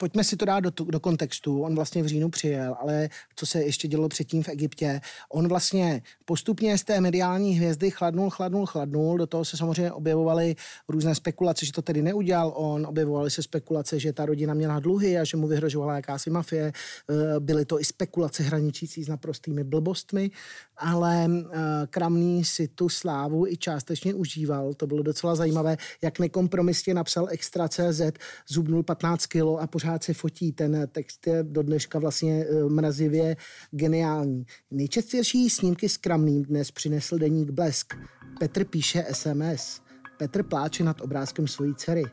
[0.00, 1.62] pojďme si to dát do, do kontextu.
[1.62, 5.00] On vlastně v říjnu přijel, ale co se ještě dělo předtím v Egyptě,
[5.32, 9.18] on vlastně postupně z té mediální hvězdy chladnul, chladnul, chladnul.
[9.18, 10.56] Do toho se samozřejmě objevovaly
[10.88, 12.86] různé spekulace, že to tedy neudělal on.
[12.86, 16.72] Objevovaly se spekulace, že ta rodina měla dluhy a že mu vyhrožovala jakási mafie.
[16.72, 20.30] Eh, byly to i spekulace hraničící s naprostými blbostmi,
[20.76, 21.58] ale eh,
[21.90, 24.74] Kramný si tu slávu i částečně užíval.
[24.74, 28.00] To bylo docela zajímavé, jak nekompromisně napsal Extra CZ,
[28.48, 30.52] zubnul 15 kilo a pořád se fotí.
[30.52, 33.36] Ten text je do dneška vlastně eh, mrazivě
[33.70, 34.44] geniální.
[34.70, 37.94] Nejčastější snímky s Kramným dnes přinesl deník Blesk.
[38.38, 39.80] Petr píše SMS.
[40.18, 42.04] Petr pláče nad obrázkem svojí dcery.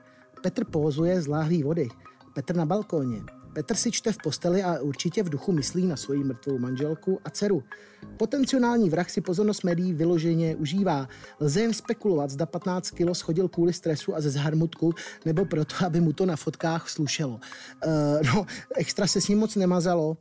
[0.44, 1.28] Petr pózuje z
[1.64, 1.88] vody.
[2.36, 3.37] Petr na balkóně.
[3.58, 7.30] Petr si čte v posteli a určitě v duchu myslí na svoji mrtvou manželku a
[7.30, 7.64] dceru.
[8.18, 11.08] Potenciální vrah si pozornost médií vyloženě užívá.
[11.40, 14.94] Lze jen spekulovat, zda 15 kilo schodil kvůli stresu a ze zharmutku,
[15.26, 17.40] nebo proto, aby mu to na fotkách slušelo.
[17.86, 17.92] Uh,
[18.26, 20.18] no, extra se s ním moc nemazalo.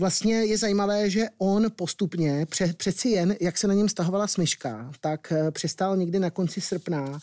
[0.00, 4.90] Vlastně je zajímavé, že on postupně, pře, přeci jen, jak se na něm stahovala smyška,
[5.00, 7.18] tak eh, přestal někdy na konci srpna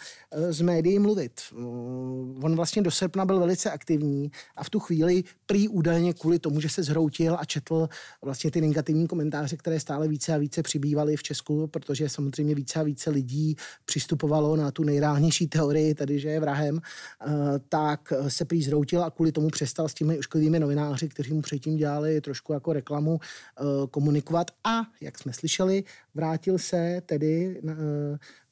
[0.49, 1.41] z eh, médií mluvit.
[1.53, 6.39] Mm, on vlastně do srpna byl velice aktivní a v tu chvíli prý údajně kvůli
[6.39, 7.89] tomu, že se zhroutil a četl
[8.21, 12.79] vlastně ty negativní komentáře, které stále více a více přibývaly v Česku, protože samozřejmě více
[12.79, 17.31] a více lidí přistupovalo na tu nejreálnější teorii, tedy že je vrahem, eh,
[17.69, 21.77] tak se prý zhroutil a kvůli tomu přestal s těmi ošklivými novináři, kteří mu předtím
[21.77, 27.73] dělali trošku jako reklamu eh, komunikovat a, jak jsme slyšeli, vrátil se tedy eh,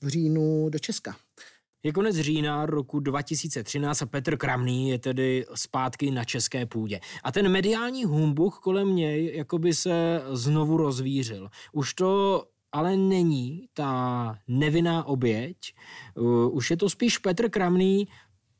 [0.01, 1.15] v říjnu do Česka.
[1.85, 6.99] Je konec října roku 2013 a Petr Kramný je tedy zpátky na české půdě.
[7.23, 11.49] A ten mediální humbuk kolem něj jakoby se znovu rozvířil.
[11.71, 15.57] Už to ale není ta nevinná oběť,
[16.15, 18.07] uh, už je to spíš Petr Kramný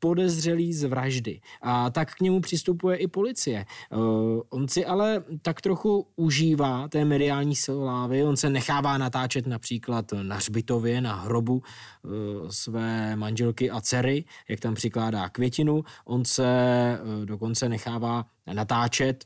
[0.04, 1.40] podezřelý z vraždy.
[1.62, 3.64] A tak k němu přistupuje i policie.
[3.88, 10.12] Uh, on si ale tak trochu užívá té mediální slávy, on se nechává natáčet například
[10.12, 15.84] na hřbitově, na hrobu uh, své manželky a dcery, jak tam přikládá květinu.
[16.04, 19.24] On se uh, dokonce nechává natáčet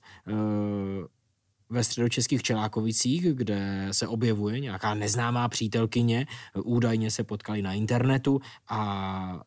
[1.70, 6.26] ve středočeských Čelákovicích, kde se objevuje nějaká neznámá přítelkyně,
[6.64, 9.42] údajně se potkali na internetu a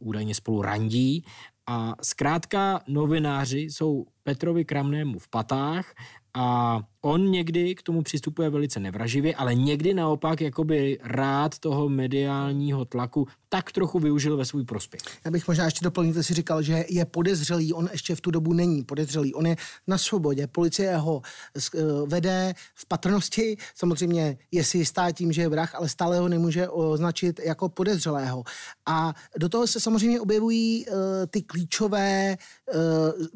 [0.00, 1.24] údajně spolu randí.
[1.66, 5.94] A zkrátka novináři jsou Petrovi Kramnému v patách
[6.34, 12.84] a on někdy k tomu přistupuje velice nevraživě, ale někdy naopak jakoby rád toho mediálního
[12.84, 15.00] tlaku tak trochu využil ve svůj prospěch.
[15.24, 18.30] Já bych možná ještě doplnil, že si říkal, že je podezřelý, on ještě v tu
[18.30, 21.22] dobu není podezřelý, on je na svobodě, policie ho
[21.56, 26.28] eh, vede v patrnosti, samozřejmě je si jistá tím, že je vrah, ale stále ho
[26.28, 28.44] nemůže označit jako podezřelého.
[28.86, 30.94] A do toho se samozřejmě objevují uh,
[31.30, 32.80] ty klíčové uh,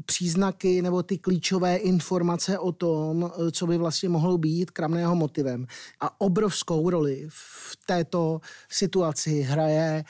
[0.06, 5.66] příznaky nebo ty klíčové informace o tom, co by vlastně mohlo být kramného motivem.
[6.00, 10.04] A obrovskou roli v této situaci hraje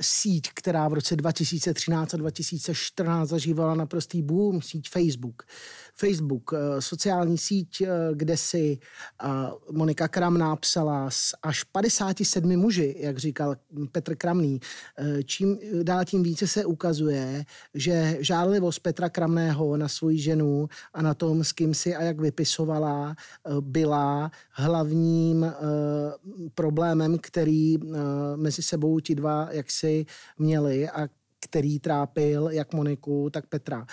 [0.00, 5.42] síť, která v roce 2013 a 2014 zažívala naprostý boom, síť Facebook.
[5.96, 9.26] Facebook, eh, sociální síť, eh, kde si eh,
[9.72, 13.56] Monika Kramná psala s až 57 muži, jak říkal
[13.92, 14.60] Petr Kramný.
[15.24, 21.14] Čím dál tím více se ukazuje, že žádlivost Petra Kramného na svoji ženu a na
[21.14, 23.16] tom, s kým si a jak vypisovala,
[23.60, 25.52] byla hlavním
[26.54, 27.78] problémem, který
[28.36, 30.06] mezi sebou ti dva jaksi
[30.38, 31.08] měli a
[31.40, 33.86] který trápil jak Moniku, tak Petra.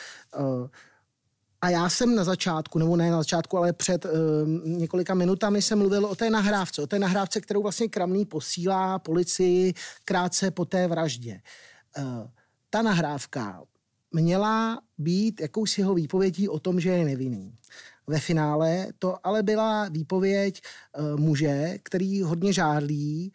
[1.61, 4.11] A já jsem na začátku, nebo ne na začátku, ale před uh,
[4.65, 9.73] několika minutami jsem mluvil o té nahrávce, o té nahrávce, kterou vlastně Kramný posílá policii
[10.05, 11.41] krátce po té vraždě.
[11.97, 12.27] Uh,
[12.69, 13.63] ta nahrávka
[14.11, 17.55] měla být jakousi jeho výpovědí o tom, že je nevinný.
[18.07, 20.61] Ve finále to ale byla výpověď
[20.97, 23.31] uh, muže, který hodně žádlí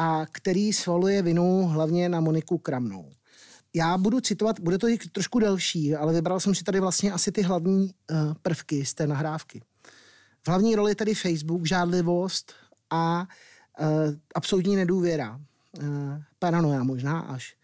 [0.00, 3.12] a který svaluje vinu hlavně na Moniku Kramnou
[3.74, 7.42] já budu citovat, bude to trošku delší, ale vybral jsem si tady vlastně asi ty
[7.42, 9.62] hlavní uh, prvky z té nahrávky.
[10.42, 12.52] V hlavní roli tedy Facebook, žádlivost
[12.90, 13.28] a
[13.80, 13.86] uh,
[14.34, 15.40] absolutní nedůvěra.
[15.82, 15.86] Uh,
[16.38, 17.56] paranoja možná až.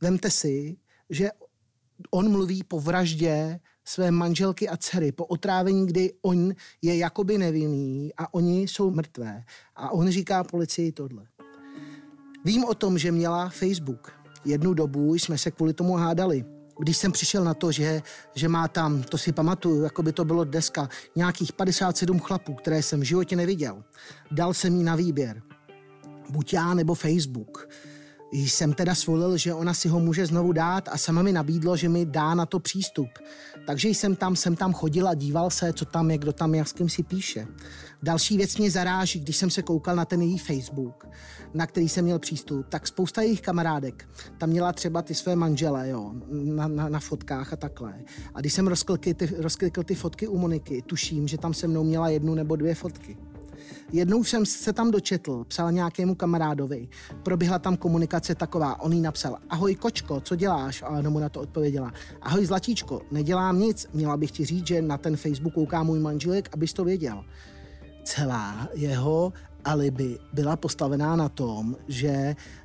[0.00, 0.76] Vemte si,
[1.10, 1.30] že
[2.10, 8.10] on mluví po vraždě své manželky a dcery, po otrávení, kdy on je jakoby nevinný
[8.16, 9.44] a oni jsou mrtvé.
[9.76, 11.26] A on říká policii tohle.
[12.44, 16.44] Vím o tom, že měla Facebook jednu dobu jsme se kvůli tomu hádali.
[16.78, 18.02] Když jsem přišel na to, že,
[18.34, 22.82] že má tam, to si pamatuju, jako by to bylo dneska, nějakých 57 chlapů, které
[22.82, 23.84] jsem v životě neviděl,
[24.30, 25.42] dal jsem jí na výběr.
[26.30, 27.68] Buď já nebo Facebook
[28.32, 31.88] jsem teda svolil, že ona si ho může znovu dát a sama mi nabídlo, že
[31.88, 33.08] mi dá na to přístup.
[33.66, 36.64] Takže jsem tam, jsem tam chodil a díval se, co tam je, kdo tam je,
[36.64, 37.46] s kým si píše.
[38.02, 41.08] Další věc mě zaráží, když jsem se koukal na ten její Facebook,
[41.54, 45.88] na který jsem měl přístup, tak spousta jejich kamarádek tam měla třeba ty své manžele,
[45.88, 47.94] jo, na, na, na fotkách a takhle.
[48.34, 51.84] A když jsem rozklikl ty, rozklikl ty fotky u Moniky, tuším, že tam se mnou
[51.84, 53.16] měla jednu nebo dvě fotky.
[53.94, 56.88] Jednou jsem se tam dočetl, psal nějakému kamarádovi,
[57.22, 60.82] proběhla tam komunikace taková, on jí napsal, ahoj kočko, co děláš?
[60.82, 64.82] A ona mu na to odpověděla, ahoj zlatíčko, nedělám nic, měla bych ti říct, že
[64.82, 67.24] na ten Facebook kouká můj manželek, abys to věděl.
[68.04, 69.32] Celá jeho
[69.64, 72.08] alibi byla postavená na tom, že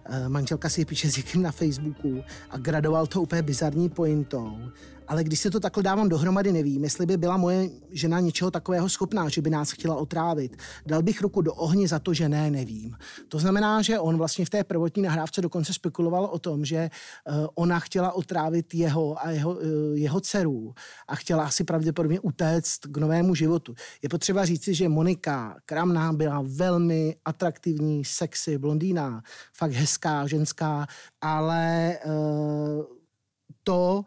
[0.05, 4.57] eh, manželka si píše s někým na Facebooku a gradoval to úplně bizarní pointou
[5.09, 8.89] ale když se to takhle dávám dohromady, nevím, jestli by byla moje žena něčeho takového
[8.89, 10.57] schopná, že by nás chtěla otrávit.
[10.85, 12.97] Dal bych ruku do ohně za to, že ne, nevím.
[13.27, 17.47] To znamená, že on vlastně v té prvotní nahrávce dokonce spekuloval o tom, že uh,
[17.55, 19.61] ona chtěla otrávit jeho a jeho, uh,
[19.93, 20.73] jeho dceru
[21.07, 23.75] a chtěla asi pravděpodobně utéct k novému životu.
[24.01, 30.87] Je potřeba říci, že Monika Kramná byla velmi atraktivní, sexy, blondýna, fakt hezká, ženská,
[31.21, 32.83] ale uh,
[33.63, 34.03] to,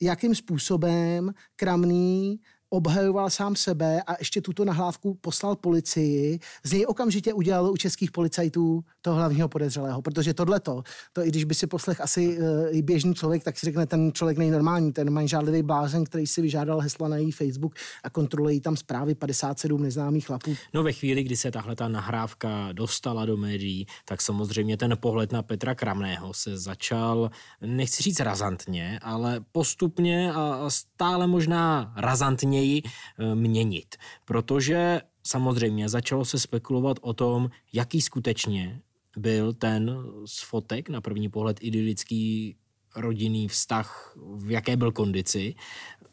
[0.00, 6.38] jakým způsobem Kramný obhajoval sám sebe a ještě tuto nahlávku poslal policii.
[6.64, 11.44] Z něj okamžitě udělal u českých policajtů toho hlavního podezřelého, protože tohleto, to i když
[11.44, 15.10] by si poslech asi uh, i běžný člověk, tak si řekne, ten člověk nejnormální, ten
[15.10, 20.26] manžádlivý blázen, který si vyžádal hesla na její Facebook a kontroluje tam zprávy 57 neznámých
[20.26, 20.54] chlapů.
[20.74, 25.32] No ve chvíli, kdy se tahle ta nahrávka dostala do médií, tak samozřejmě ten pohled
[25.32, 32.82] na Petra Kramného se začal, nechci říct razantně, ale postupně a stále možná razantně něj
[32.82, 33.96] eh, měnit.
[34.24, 38.80] Protože samozřejmě začalo se spekulovat o tom, jaký skutečně
[39.16, 42.56] byl ten z fotek na první pohled idylický
[42.96, 45.54] rodinný vztah, v jaké byl kondici.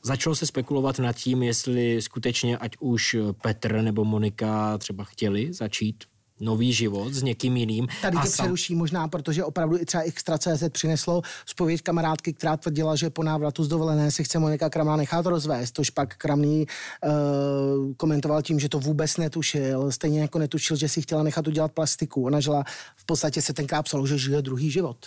[0.04, 6.04] Začalo se spekulovat nad tím, jestli skutečně ať už Petr nebo Monika třeba chtěli začít
[6.40, 7.88] nový život s někým jiným.
[8.02, 8.46] Tady tě sam...
[8.46, 13.64] přeruší možná, protože opravdu i třeba Extra.cz přineslo zpověď kamarádky, která tvrdila, že po návratu
[13.64, 18.70] z dovolené si chce Monika Kramná nechat rozvést, tož pak Kramný uh, komentoval tím, že
[18.70, 22.26] to vůbec netušil, stejně jako netušil, že si chtěla nechat udělat plastiku.
[22.26, 22.64] Ona žila,
[22.96, 24.98] v podstatě se tenkrát psalo, že žije druhý život.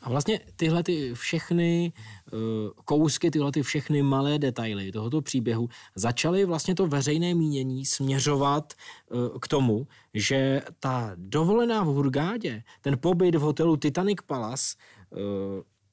[0.00, 1.92] A vlastně tyhle ty všechny
[2.32, 2.38] uh,
[2.84, 8.72] kousky, tyhle ty všechny malé detaily tohoto příběhu začaly vlastně to veřejné mínění směřovat
[9.10, 14.76] uh, k tomu, že ta dovolená v Hurgádě, ten pobyt v hotelu Titanic Palace,
[15.10, 15.18] uh,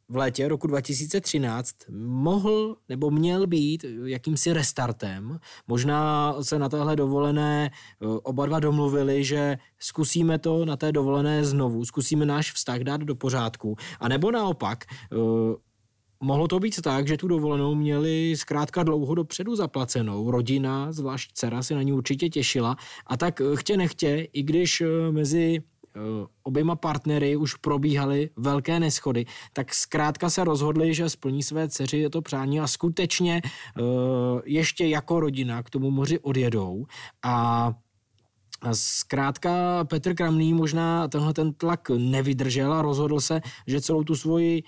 [0.10, 5.40] v létě roku 2013 mohl nebo měl být jakýmsi restartem.
[5.68, 11.46] Možná se na téhle dovolené eh, oba dva domluvili, že zkusíme to na té dovolené
[11.46, 13.76] znovu, zkusíme náš vztah dát do pořádku.
[14.00, 15.18] A nebo naopak, eh,
[16.26, 20.32] Mohlo to být tak, že tu dovolenou měli zkrátka dlouho dopředu zaplacenou.
[20.32, 22.76] Rodina, zvlášť dcera, se na ní určitě těšila.
[23.08, 25.60] A tak eh, chtě nechtě, i když mezi
[26.44, 32.22] oběma partnery už probíhaly velké neschody, tak zkrátka se rozhodli, že splní své dceři to
[32.22, 33.42] přání a skutečně
[34.46, 36.86] ještě jako rodina k tomu moři odjedou
[37.24, 37.74] a
[38.72, 44.64] Zkrátka Petr Kramný možná tenhle ten tlak nevydržel a rozhodl se, že celou tu svoji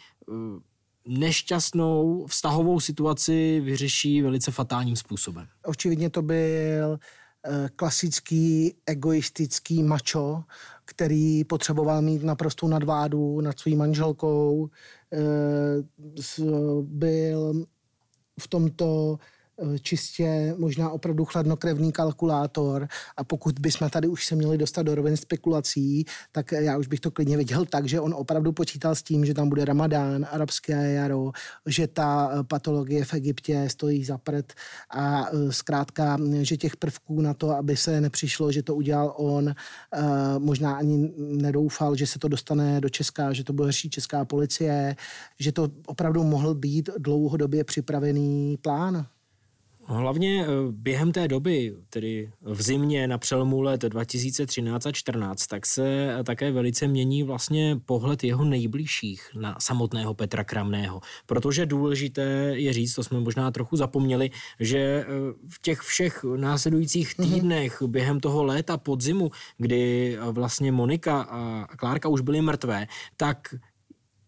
[1.07, 5.47] nešťastnou vztahovou situaci vyřeší velice fatálním způsobem.
[5.65, 6.99] Očividně to byl
[7.45, 10.43] eh, klasický egoistický mačo,
[10.85, 14.69] který potřeboval mít naprostou nadvádu nad svou manželkou,
[15.13, 15.19] eh,
[16.81, 17.65] byl
[18.39, 19.17] v tomto
[19.81, 22.87] čistě možná opravdu chladnokrevný kalkulátor
[23.17, 26.99] a pokud bychom tady už se měli dostat do rovin spekulací, tak já už bych
[26.99, 30.93] to klidně viděl tak, že on opravdu počítal s tím, že tam bude ramadán, arabské
[30.93, 31.31] jaro,
[31.65, 34.53] že ta eh, patologie v Egyptě stojí za prd
[34.89, 39.55] a eh, zkrátka, že těch prvků na to, aby se nepřišlo, že to udělal on,
[40.37, 44.95] možná ani nedoufal, že se to dostane do Česka, že to bude řešit česká policie,
[45.39, 49.07] že to opravdu mohl být dlouhodobě připravený plán.
[49.87, 55.65] Hlavně eh, během té doby, tedy v zimě na přelomu let 2013 a 2014, tak
[55.65, 61.01] se také velice mění vlastně pohled jeho nejbližších na samotného Petra Kramného.
[61.25, 62.23] Protože důležité
[62.53, 64.29] je říct, to jsme možná trochu zapomněli,
[64.59, 65.05] že eh,
[65.49, 67.29] v těch všech následujících mhm.
[67.29, 67.87] týdnech mm-hmm.
[67.87, 73.55] během toho léta podzimu, kdy vlastně Monika a Klárka už byly mrtvé, tak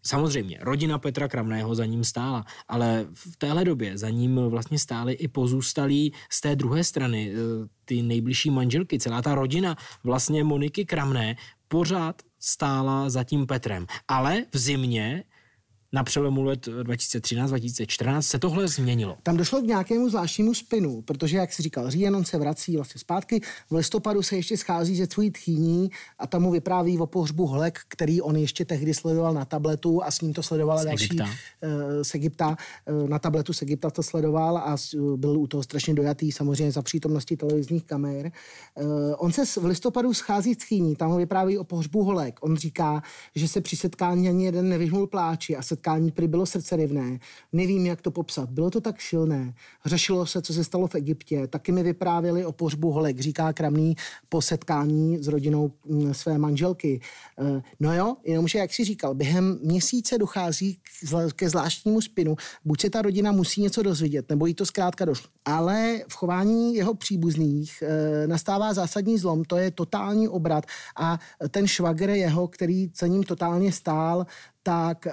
[0.08, 5.12] Samozřejmě, rodina Petra Kramného za ním stála, ale v téhle době za ním vlastně stály
[5.12, 10.84] i pozůstalí z té druhé strany, eh, ty nejbližší manželky, celá ta rodina vlastně Moniky
[10.84, 11.36] Kramné
[11.68, 13.86] pořád stála za tím Petrem.
[14.08, 15.24] Ale v zimě
[15.92, 19.16] na přelomu let 2013-2014 se tohle změnilo.
[19.22, 22.98] Tam došlo k nějakému zvláštnímu spinu, protože, jak si říkal, říjen on se vrací vlastně
[22.98, 27.46] zpátky, v listopadu se ještě schází ze svojí tchýní a tam mu vypráví o pohřbu
[27.46, 31.04] Holek, který on ještě tehdy sledoval na tabletu a s ním to sledoval z další
[31.04, 31.24] Egypta.
[31.24, 31.30] Uh,
[32.02, 32.56] z Egypta.
[32.90, 34.76] Uh, na tabletu z Egypta to sledoval a
[35.16, 38.32] byl u toho strašně dojatý, samozřejmě za přítomnosti televizních kamer.
[39.16, 42.38] On se v listopadu schází s tchýní, tam ho vypráví o pohřbu Holek.
[42.40, 43.02] On říká,
[43.34, 47.18] že se při setkání ani jeden nevyhnul pláči a se setkání prý bylo srdcerivné.
[47.52, 48.50] Nevím, jak to popsat.
[48.50, 49.54] Bylo to tak silné.
[49.86, 51.46] Řešilo se, co se stalo v Egyptě.
[51.46, 53.96] Taky mi vyprávěli o pohřbu Holek, říká Kramný
[54.28, 57.00] po setkání s rodinou mm, své manželky.
[57.38, 60.78] Eh, no jo, jenomže, jak si říkal, během měsíce dochází
[61.36, 62.36] ke zvláštnímu spinu.
[62.64, 65.30] Buď se ta rodina musí něco dozvědět, nebo jí to zkrátka došlo.
[65.44, 70.64] Ale v chování jeho příbuzných eh, nastává zásadní zlom, to je totální obrat
[70.96, 71.18] a
[71.50, 74.26] ten švagr jeho, který za ním totálně stál,
[74.68, 75.12] tak e,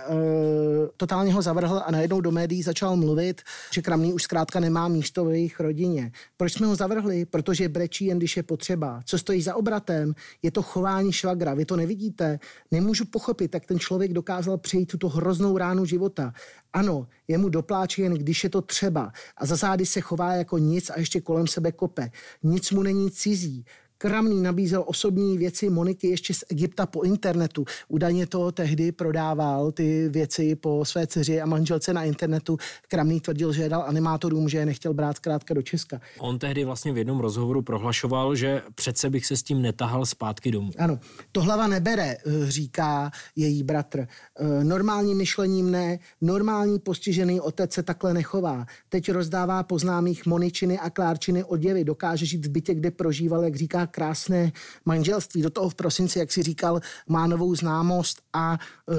[0.98, 3.42] totálně ho zavrhl a najednou do médií začal mluvit,
[3.74, 6.12] že Kramný už zkrátka nemá místo v jejich rodině.
[6.38, 7.26] Proč jsme ho zavrhli?
[7.26, 9.02] Protože brečí jen, když je potřeba.
[9.06, 10.14] Co stojí za obratem?
[10.44, 11.54] Je to chování švagra.
[11.54, 12.40] Vy to nevidíte.
[12.72, 16.34] Nemůžu pochopit, jak ten člověk dokázal přejít tuto hroznou ránu života.
[16.74, 19.12] Ano, jemu dopláče jen, když je to třeba.
[19.38, 22.12] A za zády se chová jako nic a ještě kolem sebe kope.
[22.44, 23.66] Nic mu není cizí.
[23.98, 27.66] Kramný nabízel osobní věci Moniky ještě z Egypta po internetu.
[27.88, 32.58] Údajně to tehdy prodával ty věci po své dceři a manželce na internetu.
[32.88, 36.02] Kramný tvrdil, že je dal animátorům, že je nechtěl brát zkrátka do Česka.
[36.20, 40.52] On tehdy vlastně v jednom rozhovoru prohlašoval, že přece bych se s tím netahal zpátky
[40.52, 40.72] domů.
[40.78, 41.00] Ano,
[41.32, 44.08] to hlava nebere, eh, říká její bratr.
[44.40, 48.66] Eh, normální myšlením ne, normální postižený otec se takhle nechová.
[48.90, 53.85] Teď rozdává poznámých Moničiny a Klárčiny oděvy, dokáže žít v bytě, kde prožíval, jak říká
[53.88, 54.52] krásné
[54.86, 55.42] manželství.
[55.42, 56.80] Do toho v prosinci, jak si říkal,
[57.10, 58.58] má novou známost a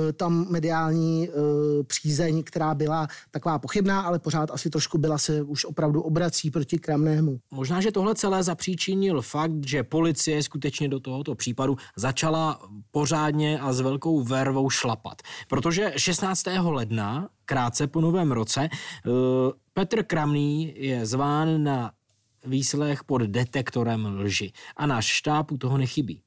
[0.08, 1.32] e, tam mediální e,
[1.84, 6.78] přízeň, která byla taková pochybná, ale pořád asi trošku byla, se už opravdu obrací proti
[6.78, 7.38] Kramnému.
[7.50, 12.60] Možná, že tohle celé zapříčinil fakt, že policie skutečně do tohoto případu začala
[12.90, 15.22] pořádně a s velkou vervou šlapat.
[15.48, 16.42] Protože 16.
[16.62, 18.68] ledna, krátce po novém roce, e,
[19.74, 21.92] Petr Kramný je zván na
[22.46, 24.52] výslech pod detektorem lži.
[24.76, 26.20] A náš štáb u toho nechybí.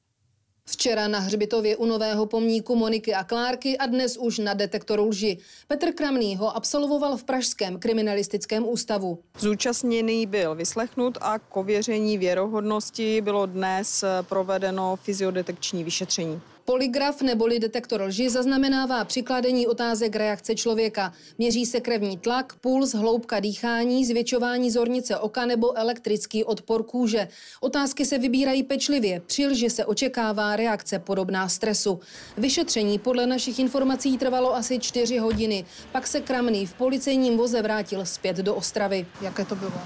[0.72, 5.38] Včera na hřbitově u nového pomníku Moniky a Klárky a dnes už na detektoru lži.
[5.68, 9.20] Petr Kramný ho absolvoval v Pražském kriminalistickém ústavu.
[9.40, 16.42] Zúčastněný byl vyslechnut a k ověření věrohodnosti bylo dnes provedeno fyziodetekční vyšetření.
[16.70, 21.14] Poligraf neboli detektor lži zaznamenává přikladení otázek reakce člověka.
[21.38, 27.28] Měří se krevní tlak, puls, hloubka dýchání, zvětšování zornice oka nebo elektrický odpor kůže.
[27.62, 32.00] Otázky se vybírají pečlivě, při lži se očekává reakce podobná stresu.
[32.38, 35.66] Vyšetření podle našich informací trvalo asi čtyři hodiny.
[35.92, 39.06] Pak se Kramný v policejním voze vrátil zpět do Ostravy.
[39.22, 39.82] Jaké to bylo?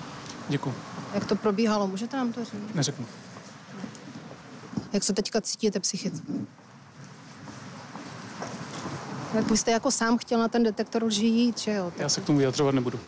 [0.50, 0.74] Děkuji.
[1.14, 1.88] Jak to probíhalo?
[1.88, 2.74] Můžete nám to říct?
[2.76, 3.06] Neřeknu.
[4.94, 6.28] Jak se teďka cítíte psychicky?
[9.34, 11.94] Tak byste jako sám chtěl na ten detektor lží jít, že jo?
[11.98, 13.00] Já se k tomu vyjadřovat nebudu.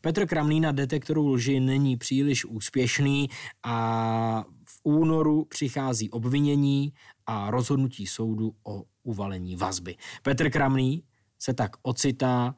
[0.00, 3.28] Petr Kramný na detektoru lži není příliš úspěšný
[3.62, 6.92] a v únoru přichází obvinění
[7.26, 9.96] a rozhodnutí soudu o uvalení vazby.
[10.22, 11.02] Petr Kramný
[11.38, 12.54] se tak ocitá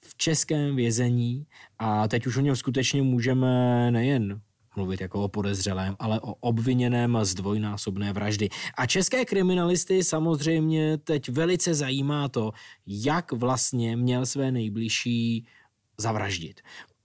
[0.00, 1.46] v českém vězení
[1.78, 4.40] a teď už o něm skutečně můžeme nejen
[4.76, 8.48] mluvit jako o podezřelém, ale o obviněném z dvojnásobné vraždy.
[8.76, 12.52] A české kriminalisty samozřejmě teď velice zajímá to,
[12.86, 15.46] jak vlastně měl své nejbližší
[15.98, 16.60] zavraždit.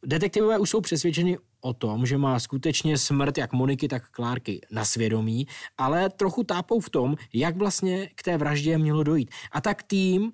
[0.05, 4.85] Detektivové už jsou přesvědčeni o tom, že má skutečně smrt jak Moniky, tak Klárky na
[4.85, 5.47] svědomí,
[5.77, 9.31] ale trochu tápou v tom, jak vlastně k té vraždě mělo dojít.
[9.51, 10.31] A tak tým e,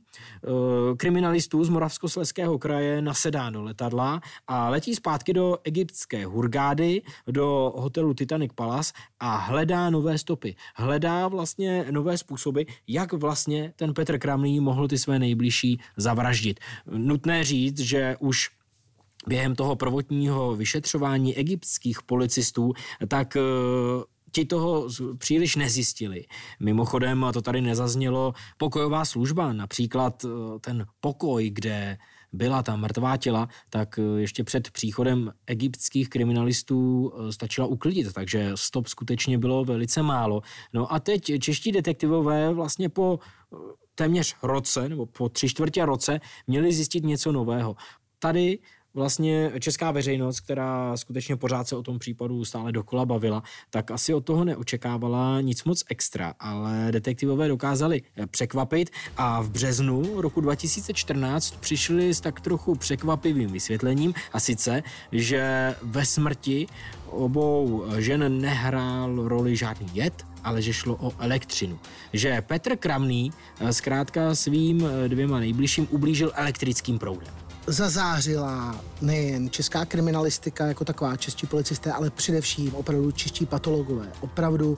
[0.98, 8.14] kriminalistů z Moravskosleského kraje nasedá do letadla a letí zpátky do egyptské Hurgády, do hotelu
[8.14, 10.56] Titanic Palace a hledá nové stopy.
[10.76, 16.60] Hledá vlastně nové způsoby, jak vlastně ten Petr Kramný mohl ty své nejbližší zavraždit.
[16.86, 18.50] Nutné říct, že už
[19.28, 22.74] během toho prvotního vyšetřování egyptských policistů,
[23.08, 23.42] tak eh,
[24.32, 26.26] ti toho příliš nezjistili.
[26.60, 31.98] Mimochodem, to tady nezaznělo, pokojová služba, například eh, ten pokoj, kde
[32.34, 38.88] byla ta mrtvá těla, tak eh, ještě před příchodem egyptských kriminalistů stačila uklidit, takže stop
[38.88, 40.42] skutečně bylo velice málo.
[40.74, 43.20] No a teď čeští detektivové vlastně po
[43.96, 47.76] téměř roce, nebo po tři čtvrtě roce, měli zjistit něco nového.
[48.20, 48.60] Tady
[48.94, 54.14] vlastně česká veřejnost, která skutečně pořád se o tom případu stále dokola bavila, tak asi
[54.14, 61.52] od toho neočekávala nic moc extra, ale detektivové dokázali překvapit a v březnu roku 2014
[61.60, 66.68] přišli s tak trochu překvapivým vysvětlením a sice, že ve smrti
[67.10, 71.80] obou žen nehrál roli žádný jed, ale že šlo o elektřinu.
[72.14, 73.32] Že Petr Kramný
[73.72, 81.92] zkrátka svým dvěma nejbližším ublížil elektrickým proudem zazářila nejen česká kriminalistika jako taková, čeští policisté,
[81.92, 84.08] ale především opravdu čeští patologové.
[84.22, 84.78] Opravdu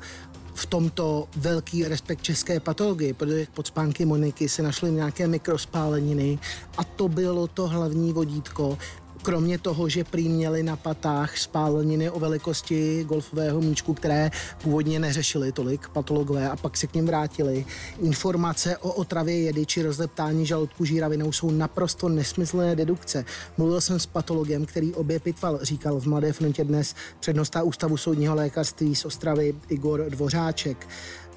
[0.54, 6.40] v tomto velký respekt české patologii, protože pod spánky Moniky se našly nějaké mikrospáleniny
[6.78, 8.78] a to bylo to hlavní vodítko,
[9.24, 14.32] Kromě toho, že prý měli na patách spáleniny o velikosti golfového míčku, které
[14.64, 17.66] původně neřešili tolik patologové a pak se k ním vrátili.
[18.02, 23.26] Informace o otravě jedy či rozleptání žaludku žíravinou jsou naprosto nesmyslné dedukce.
[23.58, 28.36] Mluvil jsem s patologem, který obě pitval, říkal v Mladé frontě dnes přednosta Ústavu soudního
[28.36, 30.88] lékařství z Ostravy Igor Dvořáček.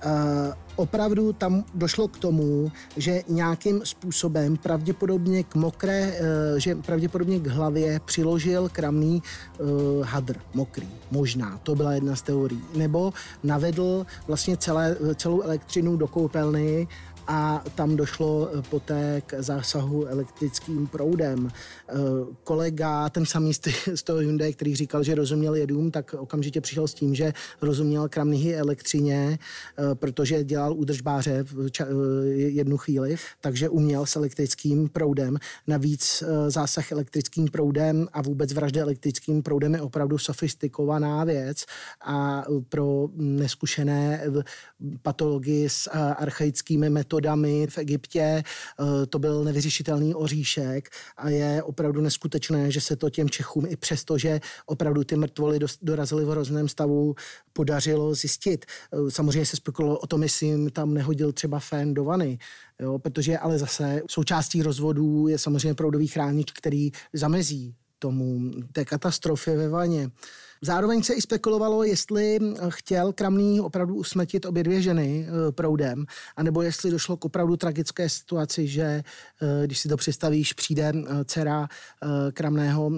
[0.05, 7.39] Uh, opravdu tam došlo k tomu, že nějakým způsobem pravděpodobně k mokré, uh, že pravděpodobně
[7.39, 9.23] k hlavě přiložil kramný
[9.59, 9.69] uh,
[10.07, 12.63] hadr, mokrý, možná, to byla jedna z teorií.
[12.75, 13.13] Nebo
[13.45, 16.89] navedl vlastně celé, celou elektřinu do koupelny
[17.27, 21.51] a tam došlo eh, poté k zásahu elektrickým proudem.
[21.89, 21.95] Eh,
[22.45, 23.53] kolega, ten samý
[23.95, 28.09] z toho Hyundai, který říkal, že rozuměl jedům, tak okamžitě přišel s tím, že rozuměl
[28.09, 31.45] kramnihy elektřině, eh, protože dělal údržbáře
[32.35, 35.39] jednu chvíli, takže uměl s elektrickým proudem.
[35.67, 41.65] Navíc zásah elektrickým proudem a vůbec vražda elektrickým proudem je opravdu sofistikovaná věc
[42.05, 44.25] a pro neskušené
[45.03, 48.21] patologii s archaickými metodami metodami v Egyptě.
[48.21, 53.77] Eh, to byl nevyřešitelný oříšek a je opravdu neskutečné, že se to těm Čechům i
[53.77, 57.15] přesto, že opravdu ty mrtvoly dorazily v hrozném stavu,
[57.53, 58.65] podařilo zjistit.
[58.93, 62.39] Eh, samozřejmě se spekulovalo o tom, jestli jim tam nehodil třeba fén do vany,
[62.81, 69.57] jo, protože ale zase součástí rozvodů je samozřejmě proudový chránič, který zamezí tomu, té katastrofě
[69.57, 70.11] ve vaně.
[70.63, 72.39] Zároveň se i spekulovalo, jestli
[72.69, 76.05] chtěl Kramný opravdu usmrtit obě dvě ženy eh, proudem,
[76.37, 81.25] anebo jestli došlo k opravdu tragické situaci, že eh, když si to představíš, přijde eh,
[81.25, 81.69] dcera
[82.33, 82.93] Kramného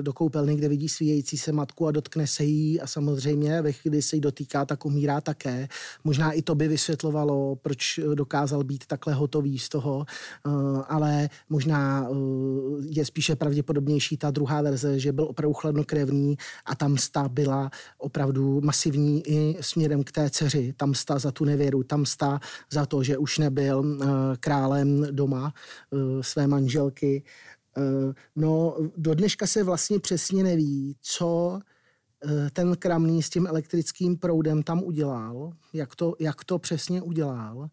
[0.00, 4.02] do koupelny, kde vidí svíjející se matku a dotkne se jí a samozřejmě ve chvíli
[4.02, 5.68] se jí dotýká, tak umírá také.
[6.04, 10.06] Možná i to by vysvětlovalo, proč dokázal být takhle hotový z toho,
[10.88, 12.08] ale možná
[12.80, 16.36] je spíše pravděpodobnější ta druhá verze, že byl opravdu chladnokrevný
[16.66, 20.72] a tam msta byla opravdu masivní i směrem k té dceři.
[20.76, 22.40] Tam msta za tu nevěru, tam msta
[22.72, 24.06] za to, že už nebyl uh,
[24.40, 25.54] králem doma
[25.90, 27.22] uh, své manželky.
[27.76, 31.60] Uh, no, do dneška se vlastně přesně neví, co
[32.52, 37.68] ten kramný s tím elektrickým proudem tam udělal, jak to, jak to přesně udělal,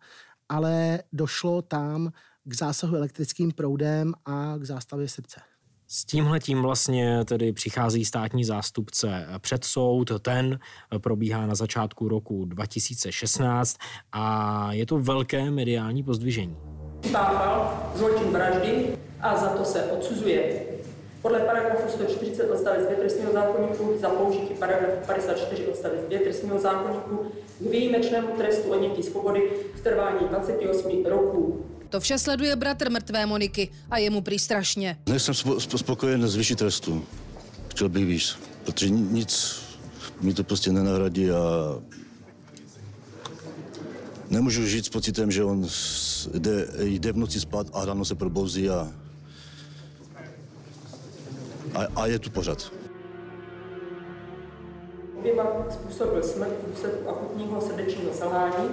[0.49, 2.11] ale došlo tam
[2.43, 5.41] k zásahu elektrickým proudem a k zástavě srdce.
[5.87, 10.59] S tímhle tím vlastně tedy přichází státní zástupce před soud, ten
[10.97, 13.77] probíhá na začátku roku 2016
[14.11, 16.57] a je to velké mediální pozdvižení.
[17.07, 20.61] Spáchal zločin vraždy a za to se odsuzuje.
[21.21, 27.31] Podle paragrafu 140 odstavec 2 trestního zákonníku za použití paragrafu 54 odstavec 2 trestního zákonníku
[27.59, 31.65] k výjimečnému trestu odnětí svobody v trvání 28 roků.
[31.95, 34.97] To vše sleduje bratr mrtvé Moniky a je mu prý strašně.
[35.09, 35.33] Nejsem
[35.77, 37.05] spokojen s vyšší trestu.
[37.67, 39.61] Chtěl bych víc, protože nic
[40.21, 41.39] mi to prostě nenahradí a
[44.29, 45.67] nemůžu žít s pocitem, že on
[46.33, 48.91] jde, jde v noci spát a ráno se probouzí a,
[51.73, 52.71] a, a je tu pořád.
[55.19, 58.69] Oběma způsobil smrt v důsledku akutního srdečního selhání,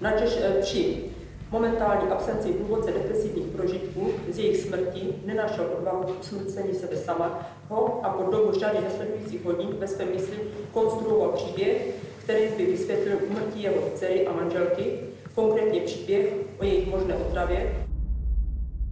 [0.00, 1.10] načež eh, při
[1.50, 8.04] momentální absenci hluboce depresivních prožitků z jejich smrti nenašel odvahu k usmrcení sebe sama ho
[8.04, 10.36] a po dobu řady nasledujících hodin ve své mysli
[10.72, 15.00] konstruoval příběh, který by vysvětlil umrtí jeho dcery a manželky,
[15.34, 17.86] konkrétně příběh o jejich možné otravě.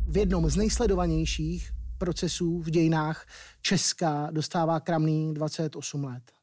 [0.09, 3.26] V jednom z nejsledovanějších procesů v dějinách
[3.62, 6.38] Česka dostává Kramný 28 let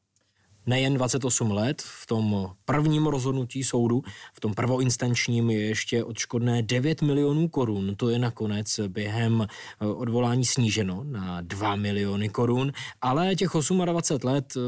[0.66, 4.02] nejen 28 let, v tom prvním rozhodnutí soudu,
[4.34, 7.94] v tom prvoinstančním je ještě odškodné 9 milionů korun.
[7.96, 13.50] To je nakonec během eh, odvolání sníženo na 2 miliony korun, ale těch
[13.84, 14.60] 28 let eh,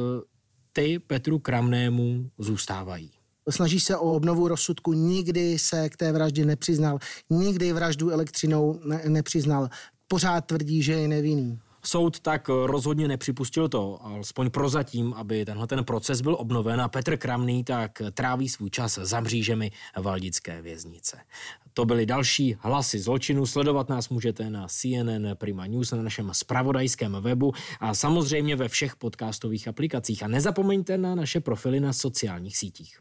[0.73, 3.11] ty Petru Kramnému zůstávají.
[3.51, 6.99] Snaží se o obnovu rozsudku, nikdy se k té vraždě nepřiznal,
[7.31, 9.69] nikdy vraždu elektřinou ne- nepřiznal.
[10.09, 11.59] Pořád tvrdí, že je nevinný.
[11.85, 17.17] Soud tak rozhodně nepřipustil to, alespoň prozatím, aby tenhle ten proces byl obnoven a Petr
[17.17, 21.19] Kramný tak tráví svůj čas za mřížemi Valdické věznice.
[21.75, 23.47] To byly další hlasy zločinu.
[23.47, 28.97] Sledovat nás můžete na CNN Prima News na našem spravodajském webu a samozřejmě ve všech
[28.97, 30.23] podcastových aplikacích.
[30.23, 32.99] A nezapomeňte na naše profily na sociálních sítích.